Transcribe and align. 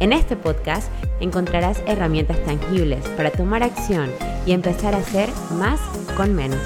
En 0.00 0.14
este 0.14 0.34
podcast 0.34 0.90
encontrarás 1.20 1.82
herramientas 1.86 2.42
tangibles 2.46 3.06
para 3.18 3.30
tomar 3.30 3.62
acción 3.62 4.10
y 4.46 4.52
empezar 4.52 4.94
a 4.94 4.98
hacer 4.98 5.28
más 5.58 5.78
con 6.16 6.34
menos. 6.34 6.58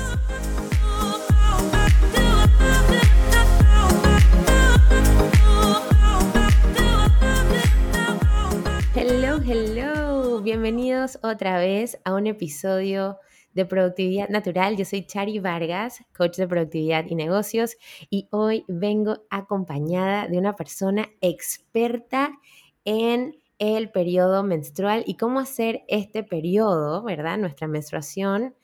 Hello, 8.95 9.41
hello. 9.45 10.41
Bienvenidos 10.41 11.19
otra 11.25 11.59
vez 11.59 11.99
a 12.05 12.15
un 12.15 12.29
episodio 12.29 13.19
de 13.53 13.65
Productividad 13.65 14.29
Natural. 14.29 14.77
Yo 14.77 14.85
soy 14.85 15.07
Chari 15.07 15.41
Vargas, 15.41 16.05
coach 16.17 16.37
de 16.37 16.47
productividad 16.47 17.07
y 17.09 17.17
negocios, 17.17 17.77
y 18.11 18.29
hoy 18.31 18.65
vengo 18.69 19.25
acompañada 19.29 20.29
de 20.29 20.39
una 20.39 20.55
persona 20.55 21.09
experta 21.21 22.31
en 22.31 22.35
el 22.85 23.91
periodo 23.91 24.43
menstrual 24.43 25.05
y 25.07 25.17
cómo 25.17 25.41
hacer 25.41 25.85
este 25.89 26.23
periodo, 26.23 27.03
¿verdad? 27.03 27.39
Nuestra 27.39 27.69
menstruación, 27.69 28.55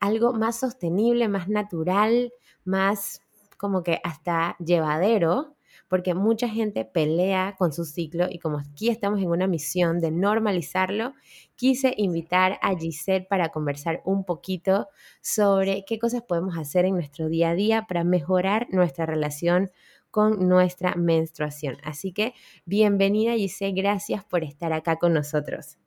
algo 0.00 0.32
más 0.32 0.58
sostenible, 0.60 1.28
más 1.28 1.48
natural, 1.48 2.32
más 2.64 3.22
como 3.56 3.82
que 3.82 4.00
hasta 4.02 4.56
llevadero, 4.58 5.54
porque 5.88 6.14
mucha 6.14 6.48
gente 6.48 6.84
pelea 6.84 7.54
con 7.58 7.72
su 7.72 7.84
ciclo 7.84 8.26
y 8.30 8.38
como 8.38 8.58
aquí 8.58 8.88
estamos 8.88 9.20
en 9.20 9.28
una 9.28 9.46
misión 9.46 10.00
de 10.00 10.10
normalizarlo, 10.10 11.14
quise 11.54 11.94
invitar 11.96 12.58
a 12.62 12.76
Giselle 12.76 13.26
para 13.28 13.50
conversar 13.50 14.00
un 14.04 14.24
poquito 14.24 14.88
sobre 15.20 15.84
qué 15.86 15.98
cosas 15.98 16.22
podemos 16.22 16.56
hacer 16.58 16.86
en 16.86 16.94
nuestro 16.94 17.28
día 17.28 17.50
a 17.50 17.54
día 17.54 17.86
para 17.86 18.04
mejorar 18.04 18.66
nuestra 18.70 19.06
relación 19.06 19.70
con 20.12 20.48
nuestra 20.48 20.94
menstruación. 20.94 21.78
Así 21.82 22.12
que 22.12 22.34
bienvenida 22.66 23.32
Giselle, 23.32 23.72
gracias 23.72 24.24
por 24.24 24.44
estar 24.44 24.72
acá 24.72 24.96
con 24.96 25.14
nosotros. 25.14 25.78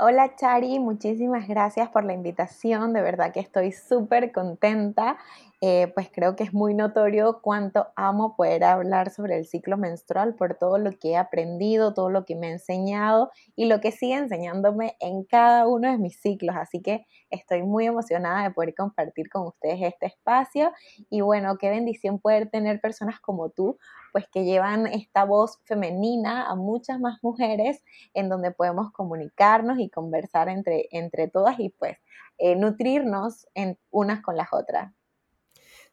Hola 0.00 0.34
Chari, 0.36 0.78
muchísimas 0.78 1.48
gracias 1.48 1.88
por 1.88 2.04
la 2.04 2.12
invitación, 2.12 2.92
de 2.92 3.02
verdad 3.02 3.32
que 3.32 3.40
estoy 3.40 3.72
súper 3.72 4.32
contenta 4.32 5.18
eh, 5.60 5.90
pues 5.94 6.08
creo 6.12 6.36
que 6.36 6.44
es 6.44 6.54
muy 6.54 6.72
notorio 6.72 7.40
cuánto 7.42 7.88
amo 7.96 8.36
poder 8.36 8.62
hablar 8.62 9.10
sobre 9.10 9.36
el 9.36 9.44
ciclo 9.44 9.76
menstrual 9.76 10.36
por 10.36 10.54
todo 10.54 10.78
lo 10.78 10.92
que 10.92 11.10
he 11.10 11.16
aprendido, 11.16 11.94
todo 11.94 12.10
lo 12.10 12.24
que 12.24 12.36
me 12.36 12.46
ha 12.46 12.50
enseñado 12.52 13.30
y 13.56 13.64
lo 13.66 13.80
que 13.80 13.90
sigue 13.90 14.14
enseñándome 14.14 14.96
en 15.00 15.24
cada 15.24 15.66
uno 15.66 15.90
de 15.90 15.98
mis 15.98 16.20
ciclos. 16.20 16.54
Así 16.56 16.80
que 16.80 17.06
estoy 17.30 17.64
muy 17.64 17.86
emocionada 17.86 18.44
de 18.44 18.52
poder 18.52 18.72
compartir 18.74 19.28
con 19.30 19.48
ustedes 19.48 19.80
este 19.82 20.06
espacio 20.06 20.72
y 21.10 21.22
bueno, 21.22 21.56
qué 21.58 21.70
bendición 21.70 22.20
poder 22.20 22.48
tener 22.50 22.80
personas 22.80 23.18
como 23.18 23.50
tú, 23.50 23.78
pues 24.12 24.26
que 24.32 24.44
llevan 24.44 24.86
esta 24.86 25.24
voz 25.24 25.58
femenina 25.64 26.48
a 26.48 26.54
muchas 26.54 27.00
más 27.00 27.18
mujeres 27.22 27.82
en 28.14 28.28
donde 28.28 28.52
podemos 28.52 28.92
comunicarnos 28.92 29.78
y 29.80 29.90
conversar 29.90 30.48
entre, 30.48 30.88
entre 30.92 31.26
todas 31.28 31.58
y 31.58 31.70
pues 31.70 31.98
eh, 32.38 32.54
nutrirnos 32.54 33.48
en 33.54 33.76
unas 33.90 34.22
con 34.22 34.36
las 34.36 34.48
otras. 34.52 34.97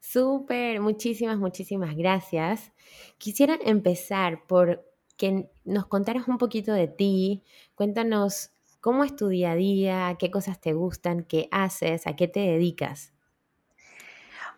Súper, 0.08 0.82
muchísimas, 0.82 1.40
muchísimas 1.40 1.96
gracias. 1.96 2.72
Quisiera 3.18 3.58
empezar 3.66 4.46
por 4.46 4.86
que 5.18 5.50
nos 5.66 5.88
contaras 5.88 6.28
un 6.28 6.38
poquito 6.38 6.74
de 6.74 6.88
ti. 6.88 7.44
Cuéntanos 7.74 8.52
cómo 8.82 9.04
es 9.04 9.16
tu 9.16 9.30
día 9.30 9.52
a 9.52 9.56
día, 9.56 10.16
qué 10.20 10.30
cosas 10.30 10.62
te 10.62 10.74
gustan, 10.74 11.24
qué 11.24 11.48
haces, 11.50 12.06
a 12.06 12.16
qué 12.16 12.28
te 12.28 12.40
dedicas. 12.42 13.14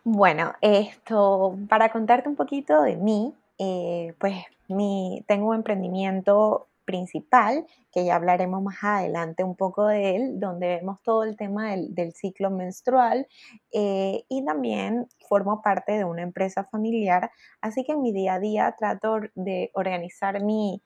Bueno, 0.04 0.52
esto, 0.60 1.56
para 1.68 1.90
contarte 1.90 2.28
un 2.28 2.36
poquito 2.36 2.82
de 2.82 2.96
mí, 2.96 3.34
eh, 3.58 4.14
pues 4.18 4.36
mi, 4.68 5.24
tengo 5.26 5.48
un 5.48 5.56
emprendimiento 5.56 6.67
principal, 6.88 7.66
que 7.92 8.06
ya 8.06 8.16
hablaremos 8.16 8.62
más 8.62 8.82
adelante 8.82 9.44
un 9.44 9.56
poco 9.56 9.86
de 9.86 10.16
él, 10.16 10.40
donde 10.40 10.68
vemos 10.68 11.02
todo 11.02 11.22
el 11.22 11.36
tema 11.36 11.76
del, 11.76 12.14
ciclo 12.14 12.50
menstrual 12.50 13.26
eh, 13.72 14.24
y 14.30 14.42
también 14.42 15.06
formo 15.28 15.60
parte 15.60 15.92
de 15.92 16.06
una 16.06 16.22
empresa 16.22 16.64
familiar, 16.64 17.30
así 17.60 17.84
que 17.84 17.92
en 17.92 18.00
mi 18.00 18.12
día 18.12 18.34
a 18.34 18.40
día 18.40 18.74
trato 18.78 19.20
de 19.34 19.70
organizar 19.74 20.42
mi, 20.42 20.82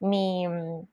mi 0.00 0.48
mm, 0.48 0.88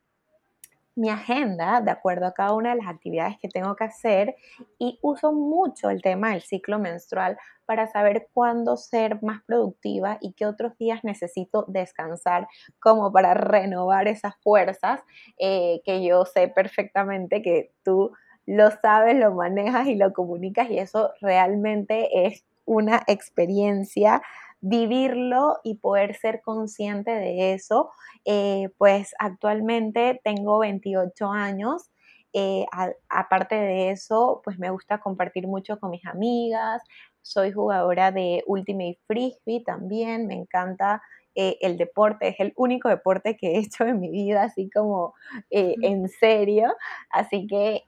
mi 1.00 1.10
agenda 1.10 1.82
de 1.82 1.92
acuerdo 1.92 2.28
a 2.28 2.34
cada 2.34 2.54
una 2.54 2.72
de 2.72 2.76
las 2.76 2.88
actividades 2.88 3.38
que 3.42 3.48
tengo 3.48 3.76
que 3.76 3.86
hacer 3.86 4.36
y 4.78 5.00
uso 5.02 5.32
mucho 5.32 5.90
el 5.90 6.02
tema 6.02 6.32
del 6.32 6.42
ciclo 6.42 6.78
menstrual 6.78 7.38
para 7.66 7.88
saber 7.88 8.28
cuándo 8.34 8.76
ser 8.76 9.24
más 9.24 9.42
productiva 9.46 10.18
y 10.20 10.34
qué 10.34 10.46
otros 10.46 10.78
días 10.78 11.04
necesito 11.04 11.66
descansar 11.68 12.48
como 12.80 13.12
para 13.12 13.34
renovar 13.34 14.08
esas 14.08 14.36
fuerzas 14.42 15.02
eh, 15.38 15.82
que 15.86 16.04
yo 16.04 16.26
sé 16.26 16.50
perfectamente 16.50 17.42
que 17.42 17.72
tú 17.84 18.12
lo 18.46 18.72
sabes, 18.72 19.16
lo 19.16 19.34
manejas 19.34 19.88
y 19.88 19.96
lo 19.96 20.12
comunicas 20.12 20.70
y 20.70 20.80
eso 20.80 21.14
realmente 21.22 22.26
es 22.26 22.44
una 22.66 23.04
experiencia 23.08 24.22
vivirlo 24.62 25.58
y 25.64 25.76
poder 25.76 26.16
ser 26.16 26.42
consciente 26.42 27.12
de 27.12 27.54
eso. 27.54 27.92
Eh, 28.26 28.70
pues 28.78 29.14
actualmente 29.20 30.20
tengo 30.24 30.60
28 30.60 31.32
años. 31.32 31.90
Eh, 32.34 32.66
aparte 33.10 33.56
de 33.56 33.92
eso, 33.92 34.42
pues 34.44 34.60
me 34.60 34.70
gusta 34.70 35.00
compartir 35.00 35.48
mucho 35.48 35.80
con 35.80 35.92
mis 35.92 36.06
amigas. 36.06 36.82
Soy 37.22 37.52
jugadora 37.52 38.12
de 38.12 38.44
Ultimate 38.48 39.00
Frisbee 39.08 39.64
también. 39.64 40.28
Me 40.28 40.36
encanta 40.36 41.02
eh, 41.36 41.58
el 41.62 41.78
deporte, 41.78 42.28
es 42.30 42.40
el 42.40 42.54
único 42.56 42.90
deporte 42.90 43.38
que 43.38 43.56
he 43.56 43.60
hecho 43.60 43.86
en 43.86 44.00
mi 44.00 44.10
vida, 44.12 44.44
así 44.44 44.70
como 44.70 45.14
en 45.50 46.10
serio. 46.10 46.74
Así 47.12 47.48
que, 47.48 47.84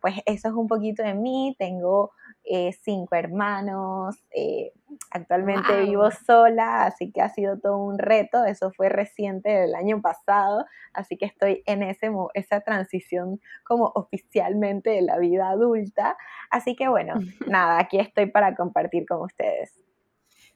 pues 0.00 0.16
eso 0.26 0.48
es 0.48 0.54
un 0.54 0.68
poquito 0.68 1.02
de 1.02 1.14
mí. 1.14 1.54
Tengo 1.58 2.12
cinco 2.82 3.14
hermanos, 3.14 4.16
actualmente 5.10 5.82
vivo 5.82 6.10
sola, 6.10 6.84
así 6.84 7.12
que 7.12 7.20
ha 7.20 7.28
sido 7.28 7.58
todo 7.58 7.78
un 7.78 7.98
reto, 7.98 8.44
eso 8.44 8.72
fue 8.72 8.88
reciente 8.88 9.50
del 9.50 9.74
año 9.74 10.00
pasado, 10.00 10.64
así 10.92 11.16
que 11.16 11.26
estoy 11.26 11.62
en 11.66 11.82
ese, 11.82 12.10
esa 12.34 12.60
transición 12.60 13.40
como 13.64 13.92
oficialmente 13.94 14.90
de 14.90 15.02
la 15.02 15.18
vida 15.18 15.50
adulta, 15.50 16.16
así 16.50 16.76
que 16.76 16.88
bueno, 16.88 17.14
nada, 17.46 17.78
aquí 17.78 17.98
estoy 17.98 18.26
para 18.26 18.54
compartir 18.54 19.06
con 19.06 19.22
ustedes. 19.22 19.78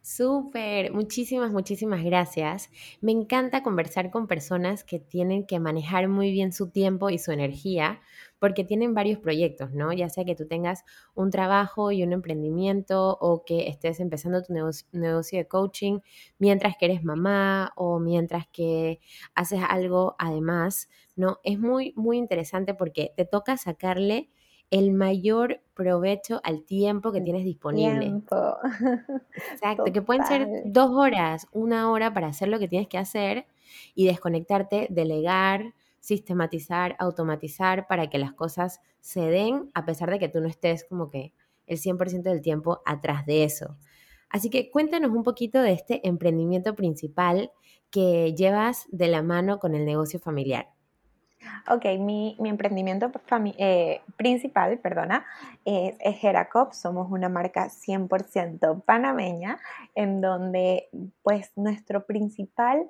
Súper, 0.09 0.93
muchísimas, 0.93 1.51
muchísimas 1.51 2.05
gracias. 2.05 2.71
Me 3.01 3.11
encanta 3.11 3.65
conversar 3.65 4.13
con 4.13 4.29
personas 4.29 4.85
que 4.85 5.01
tienen 5.01 5.45
que 5.47 5.59
manejar 5.59 6.07
muy 6.07 6.31
bien 6.31 6.53
su 6.53 6.71
tiempo 6.71 7.11
y 7.11 7.19
su 7.19 7.33
energía 7.33 8.01
porque 8.39 8.63
tienen 8.63 8.95
varios 8.95 9.19
proyectos, 9.19 9.73
¿no? 9.73 9.93
Ya 9.93 10.09
sea 10.09 10.25
que 10.25 10.37
tú 10.37 10.47
tengas 10.47 10.85
un 11.17 11.33
trabajo 11.33 11.91
y 11.91 12.05
un 12.05 12.13
emprendimiento 12.13 13.19
o 13.21 13.45
que 13.45 13.67
estés 13.69 13.99
empezando 13.99 14.45
tu 14.45 14.53
negocio, 14.53 15.39
de 15.41 15.49
coaching 15.49 15.99
mientras 16.39 16.77
que 16.77 16.85
eres 16.87 17.03
mamá 17.03 17.73
o 17.75 17.99
mientras 17.99 18.47
que 18.53 19.01
haces 19.35 19.59
algo 19.69 20.15
además, 20.21 20.89
¿no? 21.17 21.41
Es 21.43 21.59
muy, 21.59 21.93
muy 21.97 22.17
interesante 22.19 22.75
porque 22.75 23.13
te 23.17 23.25
toca 23.25 23.57
sacarle 23.57 24.31
el 24.71 24.93
mayor 24.93 25.61
provecho 25.75 26.41
al 26.43 26.65
tiempo 26.65 27.13
que 27.13 27.21
tienes 27.21 27.45
disponible. 27.45 28.01
Tiempo. 28.01 28.57
Exacto, 29.53 29.85
que 29.85 30.03
pueden 30.03 30.27
ser 30.27 30.49
dos 30.65 30.91
horas, 30.91 31.47
una 31.53 31.91
hora 31.91 32.13
para 32.13 32.29
hacer 32.29 32.49
lo 32.49 32.59
que 32.59 32.69
tienes 32.69 32.89
que 32.89 32.99
hacer 32.99 33.47
y 33.95 34.07
desconectarte, 34.07 34.89
delegar, 34.91 35.75
sistematizar, 36.01 36.97
automatizar 36.99 37.87
para 37.87 38.09
que 38.09 38.19
las 38.19 38.33
cosas 38.33 38.81
se 39.01 39.21
den 39.21 39.71
a 39.75 39.85
pesar 39.85 40.11
de 40.11 40.19
que 40.19 40.29
tú 40.29 40.41
no 40.41 40.49
estés 40.49 40.85
como 40.85 41.11
que 41.11 41.33
el 41.67 41.79
100% 41.79 42.23
del 42.23 42.43
tiempo 42.43 42.81
atrás 42.85 43.27
de 43.27 43.45
eso. 43.45 43.77
Así 44.29 44.51
que 44.51 44.71
cuéntanos 44.71 45.11
un 45.11 45.23
poquito 45.23 45.61
de 45.61 45.73
este 45.73 46.07
emprendimiento 46.07 46.75
principal 46.75 47.53
que 47.91 48.35
llevas 48.35 48.87
de 48.91 49.09
la 49.09 49.23
mano 49.23 49.59
con 49.59 49.75
el 49.75 49.85
negocio 49.85 50.19
familiar. 50.19 50.76
Ok, 51.69 51.85
mi, 51.99 52.37
emprendimiento 52.45 53.11
eh, 53.59 54.01
principal, 54.17 54.79
perdona, 54.79 55.27
es, 55.65 55.97
es. 56.01 56.17
Somos 56.73 57.11
una 57.11 57.29
marca 57.29 57.69
100% 57.69 58.85
panameña 58.85 59.59
en 59.95 60.21
donde 60.21 60.89
pues 61.23 61.53
nuestro 61.57 62.07
principal 62.07 62.87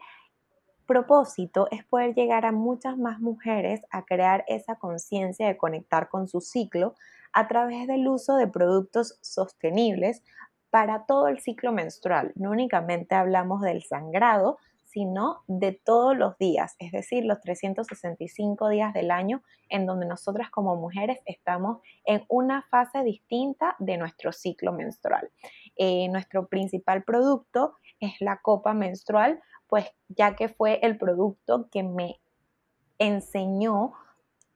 propósito 0.87 1.69
es 1.71 1.85
poder 1.85 2.15
llegar 2.15 2.47
a 2.47 2.53
muchas 2.53 2.97
más 2.97 3.21
mujeres 3.21 3.83
a 3.91 4.05
crear 4.05 4.45
esa 4.47 4.77
conciencia 4.77 5.47
de 5.47 5.57
conectar 5.57 6.09
con 6.09 6.29
su 6.29 6.41
ciclo 6.41 6.95
a 7.33 7.49
través 7.49 7.87
del 7.87 8.07
uso 8.09 8.37
de 8.37 8.47
productos 8.47 9.19
sostenibles 9.21 10.23
para 10.71 11.05
todo 11.07 11.29
el 11.29 11.41
ciclo 11.41 11.73
menstrual. 11.73 12.33
No 12.35 12.51
únicamente 12.51 13.15
hablamos 13.15 13.63
del 13.63 13.83
sangrado, 13.83 14.59
sino 14.97 15.43
de 15.47 15.73
todos 15.73 16.17
los 16.17 16.39
días, 16.39 16.75
es 16.79 16.91
decir, 16.91 17.27
los 17.27 17.43
365 17.43 18.71
días 18.71 18.95
del 18.95 19.11
año 19.11 19.43
en 19.69 19.85
donde 19.85 20.07
nosotras 20.07 20.49
como 20.49 20.75
mujeres 20.75 21.19
estamos 21.27 21.83
en 22.07 22.25
una 22.29 22.63
fase 22.71 23.03
distinta 23.03 23.77
de 23.79 23.99
nuestro 23.99 24.33
ciclo 24.33 24.73
menstrual. 24.73 25.31
Eh, 25.77 26.09
nuestro 26.09 26.47
principal 26.47 27.05
producto 27.05 27.75
es 28.01 28.15
la 28.21 28.41
copa 28.41 28.73
menstrual, 28.73 29.39
pues 29.67 29.85
ya 30.09 30.35
que 30.35 30.49
fue 30.49 30.81
el 30.83 30.97
producto 30.97 31.69
que 31.71 31.83
me 31.83 32.19
enseñó 32.99 33.93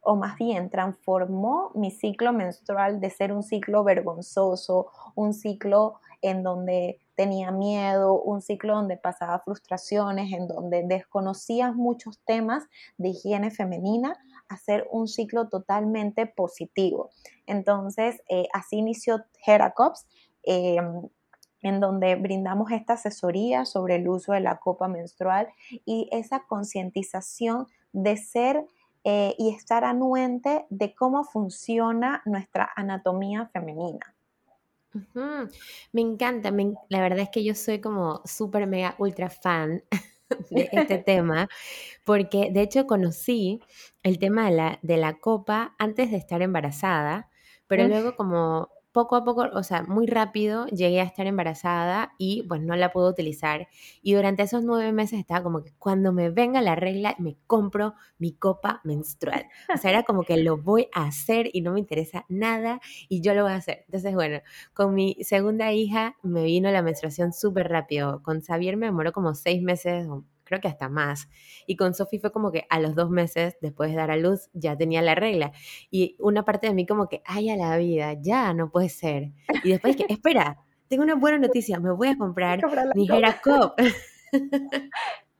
o 0.03 0.17
más 0.17 0.37
bien 0.39 0.71
transformó 0.71 1.71
mi 1.75 1.91
ciclo 1.91 2.33
menstrual 2.33 3.01
de 3.01 3.11
ser 3.11 3.33
un 3.33 3.43
ciclo 3.43 3.85
vergonzoso, 3.85 4.91
un 5.15 5.35
ciclo 5.35 6.01
en 6.23 6.43
donde 6.43 7.01
tenía 7.15 7.51
miedo, 7.51 8.21
un 8.21 8.41
ciclo 8.43 8.75
donde 8.75 8.97
pasaba 8.97 9.41
frustraciones, 9.41 10.33
en 10.33 10.49
donde 10.49 10.83
desconocía 10.85 11.73
muchos 11.73 12.19
temas 12.25 12.65
de 12.99 13.11
higiene 13.11 13.51
femenina, 13.51 14.17
a 14.49 14.57
ser 14.57 14.89
un 14.91 15.07
ciclo 15.07 15.49
totalmente 15.49 16.27
positivo. 16.27 17.11
Entonces, 17.47 18.21
eh, 18.29 18.49
así 18.53 18.77
inició 18.77 19.25
Heracops. 19.47 20.07
Em, 20.43 21.09
en 21.63 21.79
donde 21.79 22.17
brindamos 22.17 22.71
esta 22.73 22.95
asesoría 22.95 23.67
sobre 23.67 23.97
el 23.97 24.09
uso 24.09 24.33
de 24.33 24.41
la 24.41 24.59
copa 24.59 24.89
menstrual 24.89 25.49
y 25.85 26.09
esa 26.11 26.47
concientización 26.47 27.67
de 27.93 28.17
ser 28.17 28.65
eh, 29.05 29.35
y 29.39 29.55
estar 29.55 29.85
anuente 29.85 30.67
de 30.69 30.95
cómo 30.95 31.25
funciona 31.25 32.23
nuestra 32.27 32.71
anatomía 32.77 33.47
femenina. 33.47 34.15
Me 35.93 36.01
encanta, 36.01 36.53
la 36.89 37.01
verdad 37.01 37.21
es 37.21 37.31
que 37.31 37.45
yo 37.45 37.55
soy 37.55 37.81
como 37.81 38.23
súper 38.25 38.67
mega 38.67 38.97
ultra 38.99 39.31
fan 39.31 39.83
de 40.51 40.69
este 40.73 40.99
tema, 40.99 41.49
porque 42.05 42.51
de 42.53 42.63
hecho 42.63 42.87
conocí 42.87 43.61
el 44.03 44.19
tema 44.19 44.47
de 44.47 44.57
la, 44.57 44.79
de 44.83 44.97
la 44.97 45.19
copa 45.19 45.75
antes 45.79 46.11
de 46.11 46.17
estar 46.17 46.43
embarazada, 46.43 47.31
pero 47.69 47.87
luego 47.87 48.17
como 48.17 48.69
poco 48.93 49.17
a 49.17 49.25
poco, 49.25 49.45
o 49.53 49.63
sea, 49.63 49.83
muy 49.85 50.07
rápido 50.07 50.67
llegué 50.67 51.01
a 51.01 51.05
estar 51.05 51.27
embarazada 51.27 52.13
y 52.19 52.45
pues 52.49 52.61
no 52.61 52.77
la 52.77 52.93
puedo 52.93 53.09
utilizar. 53.09 53.69
Y 54.03 54.15
durante 54.15 54.43
esos 54.43 54.65
nueve 54.65 54.93
meses 54.93 55.19
estaba 55.21 55.43
como 55.43 55.63
que 55.63 55.73
cuando 55.79 56.13
me 56.13 56.31
venga 56.31 56.61
la 56.61 56.75
regla 56.75 57.15
me 57.19 57.37
compro 57.47 57.95
mi 58.19 58.33
copa 58.35 58.81
menstrual. 58.85 59.47
O 59.75 59.77
sea, 59.79 59.91
era 59.91 60.03
como 60.03 60.25
que 60.25 60.37
lo 60.37 60.57
voy 60.59 60.89
a 60.93 61.05
hacer 61.05 61.51
y 61.53 61.63
no 61.63 61.73
me 61.73 61.81
interesa 61.81 62.25
nada 62.29 62.81
y 63.09 63.21
yo 63.21 63.35
lo 63.35 63.43
voy 63.45 63.53
a 63.53 63.57
hacer. 63.57 63.85
Entonces, 63.87 64.15
bueno, 64.15 64.41
con 64.75 64.95
mi 64.95 65.17
segunda 65.23 65.73
hija 65.73 66.17
me 66.23 66.45
vino 66.45 66.71
la 66.71 66.83
menstruación 66.83 67.33
súper 67.33 67.69
rápido. 67.69 68.23
Con 68.23 68.41
Xavier 68.43 68.77
me 68.77 68.87
demoró 68.87 69.13
como 69.13 69.35
seis 69.35 69.63
meses 69.63 70.07
creo 70.51 70.61
que 70.61 70.69
hasta 70.69 70.89
más. 70.89 71.29
Y 71.67 71.77
con 71.77 71.95
Sofi 71.95 72.19
fue 72.19 72.33
como 72.33 72.51
que 72.51 72.67
a 72.69 72.81
los 72.81 72.97
dos 72.97 73.09
meses, 73.09 73.57
después 73.61 73.91
de 73.91 73.97
dar 73.97 74.11
a 74.11 74.17
luz, 74.17 74.51
ya 74.53 74.77
tenía 74.77 75.01
la 75.01 75.15
regla. 75.15 75.53
Y 75.91 76.17
una 76.19 76.45
parte 76.45 76.67
de 76.67 76.75
mí 76.75 76.87
como 76.87 77.09
que, 77.09 77.23
ay, 77.25 77.51
a 77.51 77.57
la 77.57 77.77
vida, 77.77 78.15
ya, 78.21 78.53
no 78.53 78.71
puede 78.71 78.89
ser. 78.89 79.31
Y 79.63 79.71
después 79.71 79.95
que, 79.95 80.07
espera, 80.09 80.59
tengo 80.89 81.05
una 81.05 81.15
buena 81.15 81.39
noticia, 81.39 81.79
me 81.79 81.93
voy 81.93 82.09
a 82.09 82.19
comprar 82.19 82.61
mi 82.97 83.09
Hera 83.09 83.41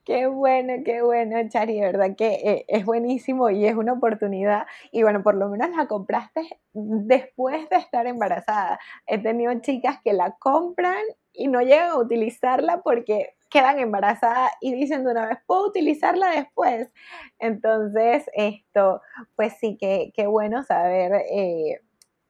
Qué 0.03 0.27
bueno, 0.27 0.73
qué 0.83 1.03
bueno, 1.03 1.37
Chari, 1.47 1.79
verdad 1.79 2.15
que 2.17 2.33
eh, 2.33 2.65
es 2.67 2.85
buenísimo 2.85 3.49
y 3.49 3.65
es 3.65 3.75
una 3.75 3.93
oportunidad. 3.93 4.65
Y 4.91 5.03
bueno, 5.03 5.21
por 5.23 5.35
lo 5.35 5.49
menos 5.49 5.69
la 5.75 5.87
compraste 5.87 6.41
después 6.73 7.69
de 7.69 7.75
estar 7.75 8.07
embarazada. 8.07 8.79
He 9.05 9.19
tenido 9.19 9.53
chicas 9.59 9.99
que 10.03 10.13
la 10.13 10.37
compran 10.39 11.03
y 11.33 11.49
no 11.49 11.61
llegan 11.61 11.89
a 11.89 11.97
utilizarla 11.97 12.81
porque 12.81 13.35
quedan 13.51 13.79
embarazadas 13.79 14.51
y 14.61 14.73
dicen 14.73 15.03
de 15.03 15.11
una 15.11 15.27
vez, 15.27 15.37
puedo 15.45 15.67
utilizarla 15.67 16.31
después. 16.31 16.89
Entonces, 17.37 18.27
esto, 18.33 19.01
pues 19.35 19.53
sí, 19.59 19.77
que, 19.79 20.11
qué 20.15 20.25
bueno 20.25 20.63
saber 20.63 21.11
eh, 21.29 21.81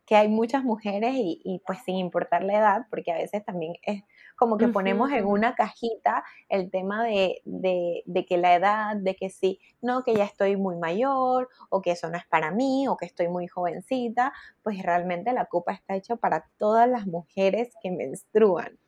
que 0.06 0.16
hay 0.18 0.28
muchas 0.28 0.66
mujeres 0.66 1.14
y, 1.16 1.62
pues 1.66 1.80
sin 1.86 1.96
importar 1.96 2.44
la 2.44 2.58
edad, 2.58 2.86
porque 2.90 3.14
a 3.14 3.18
veces 3.18 3.46
también 3.46 3.76
es 3.84 4.04
como 4.36 4.58
que 4.58 4.68
ponemos 4.68 5.12
en 5.12 5.26
una 5.26 5.56
cajita 5.56 6.26
el 6.50 6.70
tema 6.72 7.04
de, 7.06 7.42
de, 7.46 8.02
de, 8.06 8.26
que 8.26 8.38
la 8.38 8.56
edad, 8.56 8.96
de 8.98 9.16
que 9.16 9.30
sí, 9.30 9.60
no, 9.82 10.04
que 10.04 10.16
ya 10.16 10.26
estoy 10.26 10.58
muy 10.58 10.76
mayor, 10.76 11.48
o 11.70 11.82
que 11.82 11.92
eso 11.92 12.10
no 12.10 12.18
es 12.18 12.26
para 12.26 12.52
mí, 12.52 12.88
o 12.90 12.98
que 12.98 13.06
estoy 13.06 13.30
muy 13.30 13.48
jovencita, 13.48 14.34
pues 14.64 14.82
realmente 14.82 15.32
la 15.32 15.46
copa 15.46 15.72
está 15.72 15.96
hecha 15.96 16.16
para 16.16 16.50
todas 16.58 16.90
las 16.90 17.06
mujeres 17.06 17.74
que 17.82 17.92
menstruan. 17.92 18.81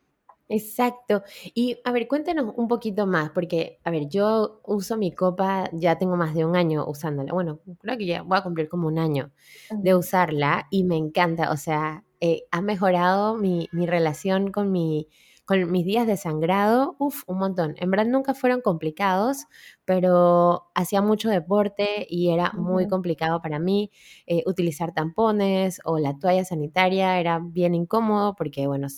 Exacto. 0.48 1.22
Y 1.54 1.78
a 1.84 1.92
ver, 1.92 2.06
cuéntanos 2.06 2.52
un 2.56 2.68
poquito 2.68 3.06
más, 3.06 3.30
porque, 3.30 3.80
a 3.82 3.90
ver, 3.90 4.08
yo 4.08 4.60
uso 4.64 4.96
mi 4.98 5.10
copa, 5.12 5.70
ya 5.72 5.96
tengo 5.98 6.16
más 6.16 6.34
de 6.34 6.44
un 6.44 6.54
año 6.54 6.84
usándola. 6.86 7.32
Bueno, 7.32 7.60
creo 7.80 7.96
que 7.96 8.06
ya 8.06 8.22
voy 8.22 8.36
a 8.38 8.42
cumplir 8.42 8.68
como 8.68 8.86
un 8.88 8.98
año 8.98 9.32
de 9.80 9.94
usarla 9.94 10.66
y 10.70 10.84
me 10.84 10.96
encanta. 10.96 11.50
O 11.50 11.56
sea, 11.56 12.04
eh, 12.20 12.44
ha 12.50 12.60
mejorado 12.60 13.36
mi, 13.36 13.68
mi 13.72 13.86
relación 13.86 14.52
con 14.52 14.70
mi, 14.70 15.08
con 15.46 15.70
mis 15.72 15.86
días 15.86 16.06
de 16.06 16.16
sangrado, 16.18 16.94
uff, 16.98 17.22
un 17.26 17.38
montón. 17.38 17.74
En 17.78 17.90
verdad 17.90 18.06
nunca 18.06 18.34
fueron 18.34 18.60
complicados, 18.60 19.46
pero 19.86 20.66
hacía 20.74 21.00
mucho 21.00 21.30
deporte 21.30 22.06
y 22.08 22.28
era 22.30 22.52
muy 22.52 22.86
complicado 22.86 23.40
para 23.40 23.58
mí 23.58 23.90
eh, 24.26 24.42
utilizar 24.46 24.92
tampones 24.92 25.80
o 25.86 25.98
la 25.98 26.18
toalla 26.18 26.44
sanitaria, 26.44 27.18
era 27.18 27.40
bien 27.42 27.74
incómodo 27.74 28.34
porque, 28.34 28.66
bueno, 28.66 28.88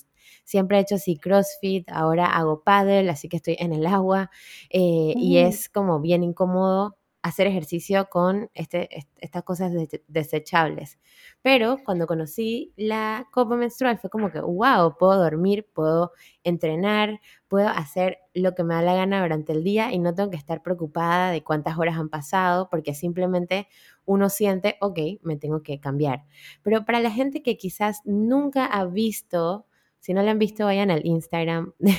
siempre 0.45 0.79
he 0.79 0.81
hecho 0.81 0.97
así 0.97 1.17
CrossFit, 1.17 1.89
ahora 1.91 2.27
hago 2.27 2.63
paddle, 2.63 3.11
así 3.11 3.29
que 3.29 3.37
estoy 3.39 3.57
en 3.59 3.73
el 3.73 3.87
agua 3.87 4.31
eh, 4.71 5.15
y 5.17 5.39
es 5.39 5.69
como 5.69 6.01
bien 6.01 6.23
incómodo 6.23 6.97
hacer 7.27 7.49
ejercicio 7.49 8.09
con 8.09 8.51
este, 8.55 8.89
estas 9.17 9.43
cosas 9.43 9.73
desechables. 10.07 11.01
Pero 11.43 11.79
cuando 11.85 12.07
conocí 12.07 12.73
la 12.77 13.27
copa 13.33 13.57
menstrual 13.57 13.99
fue 13.99 14.11
como 14.11 14.31
que, 14.31 14.41
wow, 14.41 14.97
puedo 14.97 15.21
dormir, 15.21 15.67
puedo 15.75 16.13
entrenar, 16.45 17.21
puedo 17.49 17.69
hacer 17.69 18.19
lo 18.33 18.55
que 18.55 18.63
me 18.63 18.75
da 18.75 18.83
la 18.83 18.95
gana 18.95 19.21
durante 19.23 19.53
el 19.53 19.65
día 19.65 19.93
y 19.93 19.99
no 19.99 20.15
tengo 20.15 20.31
que 20.31 20.37
estar 20.37 20.63
preocupada 20.63 21.33
de 21.33 21.43
cuántas 21.43 21.77
horas 21.77 21.97
han 21.97 22.11
pasado 22.11 22.69
porque 22.71 22.95
simplemente 22.95 23.67
uno 24.05 24.29
siente, 24.29 24.77
ok, 24.81 24.99
me 25.23 25.37
tengo 25.37 25.65
que 25.65 25.81
cambiar. 25.81 26.27
Pero 26.63 26.85
para 26.85 27.01
la 27.01 27.11
gente 27.11 27.43
que 27.43 27.57
quizás 27.57 28.03
nunca 28.05 28.67
ha 28.67 28.85
visto 28.85 29.67
si 30.07 30.15
no 30.15 30.23
lo 30.23 30.31
han 30.31 30.39
visto, 30.39 30.67
vayan 30.67 30.93
al 30.93 31.05
Instagram 31.05 31.73
de, 31.81 31.93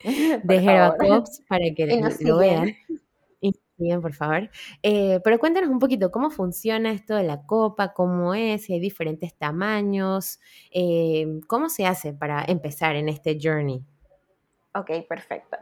de 0.42 1.22
para 1.48 1.64
que 1.76 1.86
lo 2.22 2.38
vean. 2.38 2.74
Y 3.40 3.52
sigan, 3.76 4.02
por 4.02 4.12
favor. 4.12 4.50
Eh, 4.82 5.20
pero 5.22 5.38
cuéntanos 5.38 5.70
un 5.70 5.78
poquito 5.78 6.10
cómo 6.10 6.30
funciona 6.30 6.90
esto 6.90 7.14
de 7.14 7.22
la 7.22 7.46
copa, 7.46 7.92
cómo 7.92 8.34
es, 8.34 8.64
si 8.64 8.72
hay 8.72 8.80
diferentes 8.80 9.36
tamaños, 9.36 10.40
eh, 10.72 11.38
cómo 11.46 11.68
se 11.68 11.86
hace 11.86 12.12
para 12.12 12.44
empezar 12.44 12.96
en 12.96 13.08
este 13.08 13.38
journey. 13.40 13.84
Ok, 14.74 15.06
perfecto. 15.08 15.56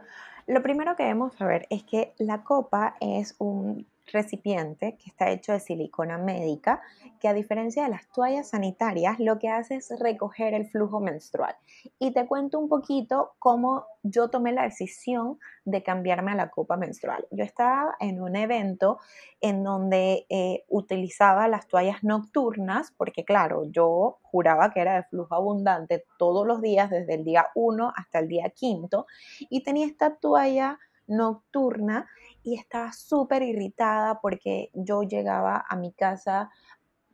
Lo 0.47 0.63
primero 0.63 0.95
que 0.95 1.03
debemos 1.03 1.35
saber 1.35 1.67
es 1.69 1.83
que 1.83 2.15
la 2.17 2.43
copa 2.43 2.95
es 3.01 3.35
un 3.37 3.85
recipiente 4.11 4.97
que 4.97 5.09
está 5.09 5.29
hecho 5.29 5.53
de 5.53 5.59
silicona 5.59 6.17
médica, 6.17 6.81
que 7.19 7.27
a 7.27 7.33
diferencia 7.33 7.83
de 7.83 7.89
las 7.89 8.07
toallas 8.09 8.49
sanitarias, 8.49 9.19
lo 9.19 9.39
que 9.39 9.49
hace 9.49 9.75
es 9.75 9.93
recoger 9.99 10.53
el 10.53 10.67
flujo 10.67 10.99
menstrual. 10.99 11.55
Y 11.99 12.11
te 12.11 12.27
cuento 12.27 12.59
un 12.59 12.67
poquito 12.67 13.33
cómo 13.39 13.85
yo 14.03 14.29
tomé 14.29 14.51
la 14.51 14.63
decisión 14.63 15.39
de 15.63 15.83
cambiarme 15.83 16.31
a 16.31 16.35
la 16.35 16.49
copa 16.49 16.75
menstrual. 16.75 17.25
Yo 17.31 17.43
estaba 17.43 17.95
en 17.99 18.21
un 18.21 18.35
evento 18.35 18.99
en 19.39 19.63
donde 19.63 20.25
eh, 20.29 20.65
utilizaba 20.67 21.47
las 21.47 21.67
toallas 21.67 22.03
nocturnas, 22.03 22.93
porque 22.97 23.23
claro, 23.23 23.63
yo 23.71 24.19
juraba 24.23 24.71
que 24.71 24.81
era 24.81 24.95
de 24.95 25.03
flujo 25.03 25.35
abundante 25.35 26.05
todos 26.17 26.45
los 26.45 26.61
días, 26.61 26.89
desde 26.89 27.15
el 27.15 27.23
día 27.23 27.47
1 27.55 27.93
hasta 27.95 28.19
el 28.19 28.27
día 28.27 28.49
quinto, 28.49 29.05
y 29.49 29.63
tenía 29.63 29.85
esta 29.85 30.15
toalla 30.15 30.79
nocturna 31.07 32.07
y 32.43 32.55
estaba 32.55 32.91
súper 32.91 33.41
irritada 33.41 34.19
porque 34.21 34.69
yo 34.73 35.03
llegaba 35.03 35.65
a 35.67 35.75
mi 35.75 35.93
casa 35.93 36.49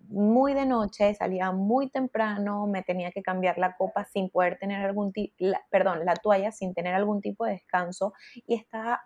muy 0.09 0.55
de 0.55 0.65
noche, 0.65 1.13
salía 1.13 1.51
muy 1.51 1.89
temprano, 1.89 2.65
me 2.65 2.81
tenía 2.81 3.11
que 3.11 3.21
cambiar 3.21 3.59
la 3.59 3.77
copa 3.77 4.05
sin 4.05 4.29
poder 4.29 4.57
tener 4.57 4.83
algún 4.83 5.13
tipo, 5.13 5.35
perdón, 5.69 6.03
la 6.03 6.15
toalla 6.15 6.51
sin 6.51 6.73
tener 6.73 6.95
algún 6.95 7.21
tipo 7.21 7.45
de 7.45 7.51
descanso 7.51 8.13
y 8.47 8.55
estaba 8.55 9.01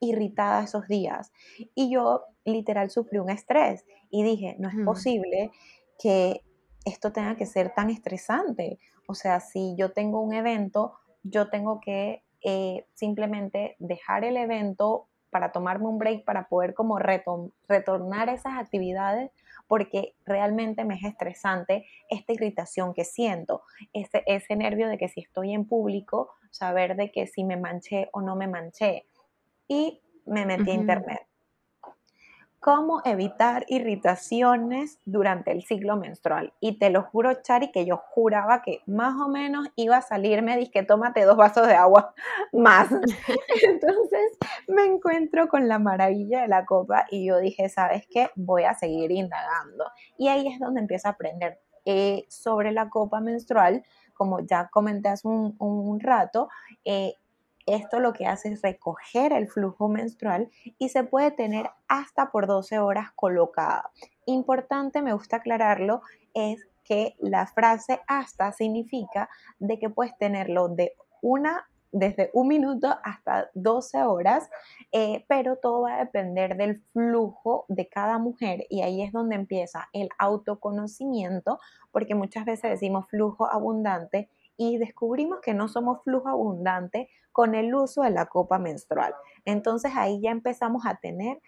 irritada 0.00 0.64
esos 0.64 0.88
días. 0.88 1.30
Y 1.74 1.90
yo 1.90 2.24
literal 2.44 2.90
sufrí 2.90 3.18
un 3.18 3.30
estrés 3.30 3.84
y 4.10 4.22
dije, 4.22 4.56
no 4.58 4.68
es 4.68 4.76
posible 4.84 5.50
que 5.98 6.42
esto 6.86 7.12
tenga 7.12 7.36
que 7.36 7.46
ser 7.46 7.74
tan 7.74 7.90
estresante. 7.90 8.78
O 9.08 9.14
sea, 9.14 9.40
si 9.40 9.74
yo 9.76 9.92
tengo 9.92 10.20
un 10.20 10.32
evento, 10.32 10.94
yo 11.22 11.50
tengo 11.50 11.80
que 11.80 12.22
eh, 12.42 12.86
simplemente 12.94 13.76
dejar 13.78 14.24
el 14.24 14.36
evento 14.36 15.08
para 15.30 15.52
tomarme 15.52 15.86
un 15.86 15.98
break, 15.98 16.24
para 16.24 16.48
poder 16.48 16.74
como 16.74 16.98
retornar 16.98 18.28
esas 18.28 18.54
actividades, 18.58 19.30
porque 19.66 20.14
realmente 20.24 20.84
me 20.84 20.94
es 20.94 21.04
estresante 21.04 21.86
esta 22.08 22.32
irritación 22.32 22.94
que 22.94 23.04
siento, 23.04 23.62
ese, 23.92 24.22
ese 24.26 24.56
nervio 24.56 24.88
de 24.88 24.98
que 24.98 25.08
si 25.08 25.20
estoy 25.20 25.52
en 25.52 25.66
público, 25.66 26.30
saber 26.50 26.96
de 26.96 27.10
que 27.10 27.26
si 27.26 27.44
me 27.44 27.56
manché 27.56 28.08
o 28.12 28.20
no 28.20 28.36
me 28.36 28.46
manché. 28.46 29.06
Y 29.68 30.00
me 30.24 30.46
metí 30.46 30.70
a 30.70 30.74
internet 30.74 31.26
cómo 32.66 33.00
evitar 33.04 33.64
irritaciones 33.68 34.98
durante 35.04 35.52
el 35.52 35.62
ciclo 35.62 35.96
menstrual. 35.96 36.52
Y 36.58 36.80
te 36.80 36.90
lo 36.90 37.04
juro, 37.04 37.32
Chari, 37.40 37.70
que 37.70 37.86
yo 37.86 37.98
juraba 38.10 38.62
que 38.62 38.80
más 38.86 39.14
o 39.20 39.28
menos 39.28 39.68
iba 39.76 39.98
a 39.98 40.02
salirme, 40.02 40.56
dije, 40.56 40.82
tómate 40.82 41.22
dos 41.22 41.36
vasos 41.36 41.68
de 41.68 41.74
agua 41.76 42.12
más. 42.52 42.88
Entonces 43.62 44.36
me 44.66 44.84
encuentro 44.84 45.46
con 45.46 45.68
la 45.68 45.78
maravilla 45.78 46.42
de 46.42 46.48
la 46.48 46.66
copa 46.66 47.06
y 47.08 47.28
yo 47.28 47.38
dije, 47.38 47.68
¿sabes 47.68 48.04
qué? 48.10 48.30
Voy 48.34 48.64
a 48.64 48.74
seguir 48.74 49.12
indagando. 49.12 49.84
Y 50.18 50.26
ahí 50.26 50.48
es 50.48 50.58
donde 50.58 50.80
empiezo 50.80 51.06
a 51.06 51.12
aprender 51.12 51.60
eh, 51.84 52.24
sobre 52.28 52.72
la 52.72 52.90
copa 52.90 53.20
menstrual. 53.20 53.84
Como 54.12 54.40
ya 54.40 54.70
comenté 54.72 55.10
hace 55.10 55.28
un, 55.28 55.54
un 55.60 56.00
rato, 56.00 56.48
eh, 56.84 57.14
esto 57.66 58.00
lo 58.00 58.12
que 58.12 58.26
hace 58.26 58.48
es 58.48 58.62
recoger 58.62 59.32
el 59.32 59.48
flujo 59.48 59.88
menstrual 59.88 60.50
y 60.78 60.88
se 60.88 61.04
puede 61.04 61.32
tener 61.32 61.70
hasta 61.88 62.30
por 62.30 62.46
12 62.46 62.78
horas 62.78 63.10
colocada. 63.14 63.90
Importante, 64.24 65.02
me 65.02 65.12
gusta 65.12 65.36
aclararlo, 65.36 66.00
es 66.34 66.66
que 66.84 67.16
la 67.18 67.46
frase 67.46 68.00
hasta 68.06 68.52
significa 68.52 69.28
de 69.58 69.78
que 69.78 69.90
puedes 69.90 70.16
tenerlo 70.16 70.68
de 70.68 70.94
una 71.20 71.66
desde 71.92 72.30
un 72.34 72.48
minuto 72.48 72.94
hasta 73.02 73.48
12 73.54 74.02
horas, 74.02 74.50
eh, 74.92 75.24
pero 75.28 75.56
todo 75.56 75.82
va 75.82 75.94
a 75.94 76.04
depender 76.04 76.56
del 76.56 76.82
flujo 76.92 77.64
de 77.68 77.88
cada 77.88 78.18
mujer 78.18 78.66
y 78.68 78.82
ahí 78.82 79.02
es 79.02 79.12
donde 79.12 79.36
empieza 79.36 79.88
el 79.92 80.08
autoconocimiento, 80.18 81.58
porque 81.92 82.14
muchas 82.14 82.44
veces 82.44 82.70
decimos 82.70 83.06
flujo 83.08 83.50
abundante 83.50 84.28
y 84.56 84.78
descubrimos 84.78 85.40
que 85.40 85.54
no 85.54 85.68
somos 85.68 86.02
flujo 86.02 86.28
abundante 86.28 87.08
con 87.32 87.54
el 87.54 87.74
uso 87.74 88.02
de 88.02 88.10
la 88.10 88.26
copa 88.26 88.58
menstrual. 88.58 89.14
Entonces 89.44 89.92
ahí 89.94 90.20
ya 90.20 90.30
empezamos 90.30 90.86
a 90.86 90.96
tener 90.96 91.40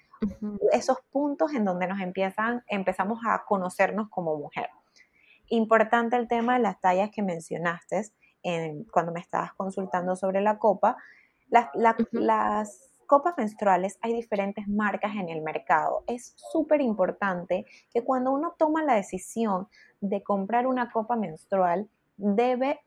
esos 0.73 0.99
puntos 1.11 1.55
en 1.55 1.65
donde 1.65 1.87
nos 1.87 2.00
empiezan, 2.00 2.62
empezamos 2.67 3.21
a 3.27 3.45
conocernos 3.47 4.09
como 4.11 4.37
mujer. 4.37 4.69
Importante 5.49 6.17
el 6.17 6.29
tema 6.29 6.55
de 6.55 6.61
las 6.61 6.81
tallas 6.81 7.11
que 7.11 7.23
mencionaste 7.23 8.03
cuando 8.91 9.12
me 9.12 9.21
estabas 9.21 9.55
consultando 9.55 10.17
sobre 10.17 10.41
la 10.41 10.59
copa. 10.59 10.97
Las, 11.49 11.69
las 12.12 12.88
copas 13.07 13.35
menstruales 13.38 13.99
hay 14.03 14.12
diferentes 14.12 14.69
marcas 14.69 15.15
en 15.17 15.31
el 15.31 15.41
mercado. 15.41 16.05
Es 16.07 16.35
súper 16.37 16.83
importante 16.83 17.65
que 17.91 18.05
cuando 18.05 18.33
uno 18.33 18.55
toma 18.59 18.85
la 18.85 18.95
decisión 18.95 19.69
de 20.00 20.23
comprar 20.23 20.67
una 20.67 20.91
copa 20.93 21.17
menstrual, 21.17 21.88
debe 22.18 22.80